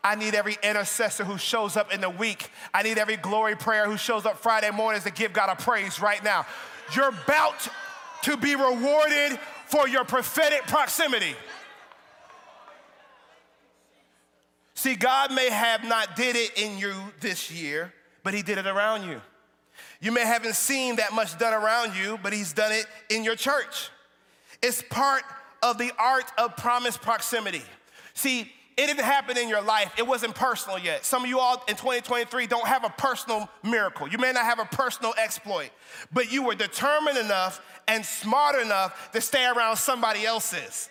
I 0.03 0.15
need 0.15 0.35
every 0.35 0.57
intercessor 0.63 1.25
who 1.25 1.39
shows 1.39 1.77
up 1.77 1.93
in 1.93 2.01
the 2.01 2.11
week. 2.11 2.51
I 2.73 2.83
need 2.83 2.99
every 2.99 3.17
glory 3.17 3.57
prayer 3.57 3.87
who 3.87 3.97
shows 3.97 4.27
up 4.27 4.39
Friday 4.39 4.71
mornings 4.71 5.05
to 5.05 5.11
give 5.11 5.33
God 5.33 5.51
a 5.51 5.57
praise 5.61 6.01
right 6.01 6.23
now. 6.23 6.47
You're 6.95 7.09
about 7.09 7.69
to 8.23 8.37
be 8.37 8.55
rewarded 8.55 9.39
for 9.67 9.89
your 9.89 10.05
prophetic 10.05 10.63
proximity. 10.67 11.35
See, 14.75 14.95
God 14.95 15.33
may 15.33 15.51
have 15.51 15.83
not 15.85 16.15
did 16.15 16.37
it 16.37 16.57
in 16.57 16.79
you 16.79 16.95
this 17.21 17.51
year, 17.51 17.93
but 18.23 18.33
he 18.33 18.43
did 18.43 18.59
it 18.59 18.67
around 18.67 19.09
you. 19.09 19.21
You 20.01 20.13
may 20.13 20.25
haven't 20.25 20.55
seen 20.55 20.97
that 20.97 21.13
much 21.13 21.37
done 21.39 21.53
around 21.53 21.97
you, 21.97 22.19
but 22.23 22.33
he's 22.33 22.53
done 22.53 22.71
it 22.71 22.87
in 23.11 23.25
your 23.25 23.35
church. 23.35 23.91
It's 24.63 24.83
part 24.83 25.25
of 25.63 25.79
the 25.79 25.91
art 25.99 26.27
of 26.39 26.57
promise 26.57 26.97
proximity. 26.97 27.63
See, 28.15 28.53
it 28.79 28.87
didn't 28.87 29.05
happen 29.05 29.37
in 29.37 29.49
your 29.49 29.61
life. 29.61 29.93
It 29.99 30.07
wasn't 30.07 30.37
personal 30.37 30.79
yet. 30.79 31.05
Some 31.05 31.25
of 31.25 31.29
you 31.29 31.41
all 31.41 31.65
in 31.67 31.75
2023 31.75 32.47
don't 32.47 32.67
have 32.69 32.85
a 32.85 32.91
personal 32.91 33.51
miracle. 33.65 34.07
You 34.07 34.19
may 34.19 34.31
not 34.31 34.45
have 34.45 34.61
a 34.61 34.67
personal 34.67 35.13
exploit, 35.19 35.71
but 36.13 36.31
you 36.31 36.45
were 36.45 36.55
determined 36.55 37.19
enough 37.19 37.61
and 37.89 38.07
smart 38.07 38.55
enough 38.55 39.11
to 39.11 39.21
stay 39.21 39.45
around 39.47 39.79
somebody 39.79 40.25
else's. 40.25 40.89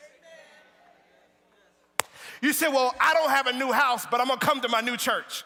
You 2.42 2.52
said, 2.52 2.74
Well, 2.74 2.94
I 3.00 3.14
don't 3.14 3.30
have 3.30 3.48
a 3.48 3.54
new 3.54 3.72
house, 3.72 4.06
but 4.12 4.20
I'm 4.20 4.28
gonna 4.28 4.42
come 4.42 4.60
to 4.62 4.68
my 4.68 4.82
new 4.82 4.98
church. 4.98 5.46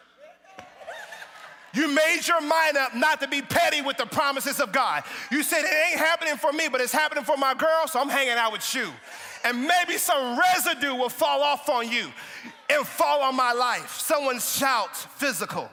You 1.74 1.94
made 1.94 2.22
your 2.26 2.40
mind 2.40 2.76
up 2.76 2.96
not 2.96 3.20
to 3.20 3.28
be 3.28 3.40
petty 3.40 3.82
with 3.82 3.98
the 3.98 4.04
promises 4.04 4.58
of 4.60 4.72
God. 4.72 5.04
You 5.30 5.44
said, 5.44 5.60
It 5.60 5.92
ain't 5.92 6.00
happening 6.00 6.36
for 6.38 6.52
me, 6.52 6.66
but 6.68 6.80
it's 6.80 6.92
happening 6.92 7.22
for 7.22 7.36
my 7.36 7.54
girl, 7.54 7.86
so 7.86 8.00
I'm 8.00 8.08
hanging 8.08 8.32
out 8.32 8.50
with 8.50 8.74
you 8.74 8.90
and 9.44 9.66
maybe 9.66 9.98
some 9.98 10.38
residue 10.38 10.94
will 10.94 11.08
fall 11.08 11.42
off 11.42 11.68
on 11.68 11.90
you 11.90 12.08
and 12.70 12.86
fall 12.86 13.22
on 13.22 13.36
my 13.36 13.52
life. 13.52 13.98
Someone 14.00 14.38
shouts 14.38 15.04
physical. 15.16 15.70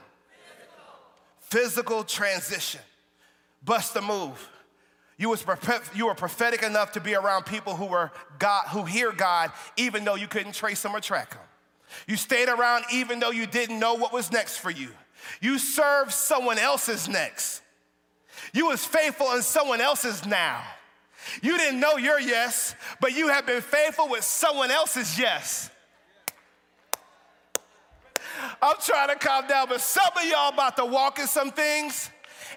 Physical, 1.40 2.04
transition. 2.04 2.80
Bust 3.64 3.94
the 3.94 4.02
move. 4.02 4.48
You, 5.18 5.28
was, 5.28 5.44
you 5.94 6.06
were 6.06 6.14
prophetic 6.14 6.62
enough 6.62 6.92
to 6.92 7.00
be 7.00 7.14
around 7.14 7.44
people 7.44 7.76
who 7.76 7.86
were 7.86 8.10
God, 8.38 8.64
who 8.68 8.84
hear 8.84 9.12
God, 9.12 9.52
even 9.76 10.04
though 10.04 10.14
you 10.14 10.26
couldn't 10.26 10.52
trace 10.52 10.80
them 10.82 10.96
or 10.96 11.00
track 11.00 11.30
them. 11.30 11.42
You 12.06 12.16
stayed 12.16 12.48
around 12.48 12.84
even 12.92 13.20
though 13.20 13.30
you 13.30 13.46
didn't 13.46 13.78
know 13.78 13.94
what 13.94 14.12
was 14.12 14.32
next 14.32 14.58
for 14.58 14.70
you. 14.70 14.88
You 15.40 15.58
served 15.58 16.12
someone 16.12 16.58
else's 16.58 17.08
next. 17.08 17.62
You 18.54 18.68
was 18.68 18.84
faithful 18.84 19.32
in 19.32 19.42
someone 19.42 19.80
else's 19.80 20.24
now. 20.24 20.62
You 21.42 21.56
didn't 21.56 21.80
know 21.80 21.96
your 21.96 22.20
yes, 22.20 22.74
but 23.00 23.14
you 23.14 23.28
have 23.28 23.46
been 23.46 23.62
faithful 23.62 24.08
with 24.08 24.24
someone 24.24 24.70
else's 24.70 25.18
yes. 25.18 25.70
I'm 28.62 28.76
trying 28.84 29.08
to 29.08 29.16
calm 29.16 29.46
down, 29.46 29.68
but 29.68 29.80
some 29.80 30.10
of 30.16 30.24
y'all 30.24 30.52
about 30.52 30.76
to 30.76 30.84
walk 30.84 31.18
in 31.18 31.26
some 31.26 31.50
things, 31.50 32.10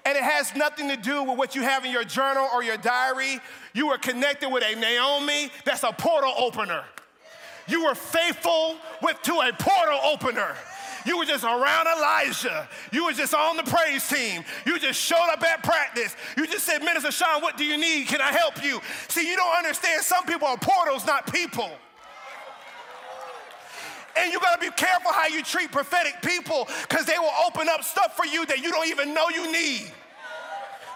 and 0.04 0.16
it 0.16 0.22
has 0.22 0.54
nothing 0.56 0.88
to 0.88 0.96
do 0.96 1.22
with 1.22 1.38
what 1.38 1.54
you 1.54 1.62
have 1.62 1.84
in 1.84 1.90
your 1.90 2.04
journal 2.04 2.48
or 2.52 2.62
your 2.62 2.76
diary. 2.76 3.38
You 3.74 3.88
were 3.88 3.98
connected 3.98 4.50
with 4.50 4.62
a 4.62 4.78
Naomi 4.78 5.50
that's 5.64 5.82
a 5.82 5.92
portal 5.92 6.32
opener. 6.36 6.84
You 7.66 7.84
were 7.84 7.94
faithful 7.94 8.76
with 9.02 9.20
to 9.22 9.32
a 9.32 9.52
portal 9.52 10.00
opener. 10.04 10.54
You 11.04 11.18
were 11.18 11.24
just 11.24 11.44
around 11.44 11.86
Elijah. 11.86 12.68
You 12.90 13.04
were 13.04 13.12
just 13.12 13.34
on 13.34 13.56
the 13.56 13.62
praise 13.62 14.08
team. 14.08 14.44
You 14.66 14.78
just 14.78 15.00
showed 15.00 15.28
up 15.30 15.42
at 15.42 15.62
practice. 15.62 16.16
You 16.36 16.46
just 16.46 16.64
said, 16.64 16.82
Minister 16.82 17.10
Sean, 17.10 17.42
what 17.42 17.56
do 17.56 17.64
you 17.64 17.76
need? 17.76 18.06
Can 18.08 18.20
I 18.20 18.32
help 18.32 18.64
you? 18.64 18.80
See, 19.08 19.28
you 19.28 19.36
don't 19.36 19.56
understand. 19.56 20.02
Some 20.02 20.24
people 20.24 20.48
are 20.48 20.56
portals, 20.56 21.06
not 21.06 21.32
people. 21.32 21.70
And 24.16 24.32
you 24.32 24.38
gotta 24.40 24.60
be 24.60 24.70
careful 24.70 25.12
how 25.12 25.26
you 25.26 25.42
treat 25.42 25.72
prophetic 25.72 26.22
people 26.22 26.68
because 26.82 27.04
they 27.04 27.18
will 27.18 27.32
open 27.46 27.68
up 27.68 27.82
stuff 27.82 28.16
for 28.16 28.24
you 28.24 28.46
that 28.46 28.58
you 28.58 28.70
don't 28.70 28.88
even 28.88 29.12
know 29.12 29.28
you 29.28 29.50
need. 29.52 29.90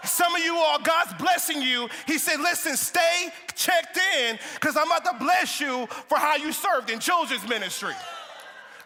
Some 0.05 0.33
of 0.33 0.41
you 0.41 0.55
all, 0.55 0.79
God's 0.79 1.13
blessing 1.15 1.61
you. 1.61 1.89
He 2.07 2.17
said, 2.17 2.39
listen, 2.39 2.77
stay 2.77 3.29
checked 3.53 3.99
in 4.17 4.39
because 4.55 4.77
I'm 4.77 4.87
about 4.87 5.03
to 5.05 5.15
bless 5.19 5.59
you 5.59 5.87
for 6.07 6.17
how 6.17 6.37
you 6.37 6.53
served 6.53 6.89
in 6.89 6.99
children's 6.99 7.47
ministry. 7.47 7.93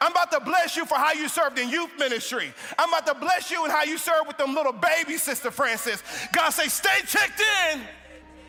I'm 0.03 0.11
about 0.11 0.31
to 0.31 0.41
bless 0.41 0.75
you 0.75 0.85
for 0.85 0.95
how 0.95 1.13
you 1.13 1.29
served 1.29 1.57
in 1.57 1.69
youth 1.69 1.91
ministry. 1.97 2.53
I'm 2.77 2.89
about 2.89 3.07
to 3.07 3.13
bless 3.13 3.49
you 3.49 3.63
and 3.63 3.71
how 3.71 3.83
you 3.83 3.97
served 3.97 4.27
with 4.27 4.37
them 4.37 4.53
little 4.53 4.73
babies, 4.73 5.23
Sister 5.23 5.49
Francis. 5.49 6.03
God 6.33 6.49
say, 6.49 6.67
stay 6.67 7.05
checked 7.07 7.41
in. 7.71 7.81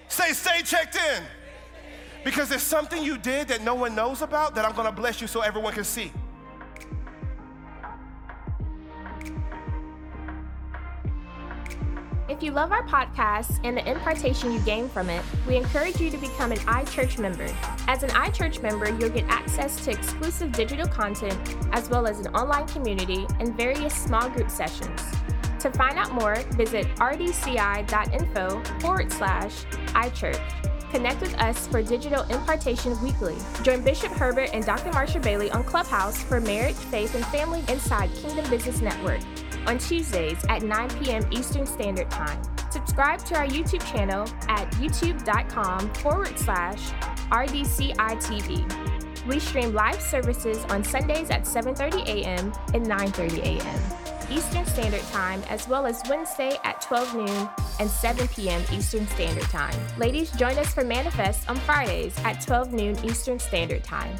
Say, 0.09 0.33
stay 0.33 0.63
checked 0.63 0.97
in. 0.97 1.23
Because 2.25 2.49
there's 2.49 2.63
something 2.63 3.05
you 3.05 3.17
did 3.19 3.47
that 3.49 3.63
no 3.63 3.77
one 3.77 3.95
knows 3.95 4.21
about 4.21 4.57
that 4.57 4.65
I'm 4.65 4.75
gonna 4.75 4.91
bless 4.91 5.21
you 5.21 5.29
so 5.29 5.43
everyone 5.43 5.75
can 5.75 5.85
see. 5.85 6.11
If 12.27 12.43
you 12.43 12.53
love 12.53 12.73
our 12.73 12.87
podcast 12.87 13.61
and 13.65 13.77
the 13.77 13.87
impartation 13.87 14.51
you 14.51 14.59
gain 14.61 14.89
from 14.89 15.11
it, 15.11 15.23
we 15.47 15.57
encourage 15.57 16.01
you 16.01 16.11
to 16.11 16.17
become 16.17 16.53
an 16.53 16.59
iChurch 16.61 17.19
member. 17.19 17.47
As 17.87 18.03
an 18.03 18.09
iChurch 18.11 18.63
member, 18.63 18.89
you'll 18.89 19.11
get 19.11 19.27
access 19.29 19.85
to 19.85 19.91
exclusive 19.91 20.51
digital 20.53 20.87
content, 20.87 21.39
as 21.73 21.91
well 21.91 22.07
as 22.07 22.21
an 22.21 22.35
online 22.35 22.67
community 22.67 23.27
and 23.41 23.55
various 23.55 23.95
small 23.95 24.31
group 24.31 24.49
sessions. 24.49 25.03
To 25.61 25.71
find 25.71 25.99
out 25.99 26.13
more, 26.13 26.37
visit 26.53 26.87
rdci.info 26.97 28.63
forward 28.81 29.13
slash 29.13 29.65
iChurch. 29.89 30.91
Connect 30.93 31.21
with 31.21 31.35
us 31.35 31.67
for 31.67 31.83
digital 31.83 32.23
impartation 32.25 32.99
weekly. 33.03 33.37
Join 33.63 33.83
Bishop 33.83 34.13
Herbert 34.13 34.49
and 34.55 34.65
Dr. 34.65 34.91
Marsha 34.93 35.21
Bailey 35.21 35.51
on 35.51 35.63
Clubhouse 35.63 36.23
for 36.23 36.41
Marriage, 36.41 36.77
Faith, 36.77 37.15
and 37.15 37.27
Family 37.27 37.63
Inside 37.69 38.15
Kingdom 38.15 38.49
Business 38.49 38.81
Network 38.81 39.21
on 39.67 39.79
Tuesdays 39.79 40.45
at 40.49 40.63
9 40.63 40.91
p.m. 41.01 41.27
Eastern 41.31 41.67
Standard 41.67 42.11
Time. 42.11 42.41
Subscribe 42.71 43.25
to 43.27 43.37
our 43.37 43.47
YouTube 43.47 43.85
channel 43.91 44.29
at 44.49 44.71
youtube.com 44.73 45.93
forward 45.95 46.39
slash 46.39 46.91
RDCITV. 47.31 49.27
We 49.27 49.41
stream 49.41 49.73
live 49.73 50.01
services 50.01 50.65
on 50.65 50.85
Sundays 50.85 51.31
at 51.31 51.45
7.30 51.45 52.07
a.m. 52.07 52.53
and 52.75 52.87
9.30 52.87 53.39
a.m. 53.39 54.05
Eastern 54.31 54.67
Standard 54.67 55.03
Time, 55.13 55.43
as 55.49 55.69
well 55.69 55.87
as 55.87 56.03
Wednesday 56.09 56.57
at 56.65 56.81
12 56.81 57.15
noon 57.15 57.49
and 57.79 57.91
7 57.91 58.29
p.m. 58.29 58.63
Eastern 58.73 59.07
Standard 59.09 59.45
Time. 59.45 59.79
Ladies, 59.99 60.31
join 60.33 60.57
us 60.59 60.73
for 60.73 60.85
Manifest 60.85 61.49
on 61.49 61.57
Fridays 61.57 62.15
at 62.25 62.41
12 62.41 62.73
noon 62.73 63.05
Eastern 63.05 63.39
Standard 63.39 63.85
Time. 63.85 64.17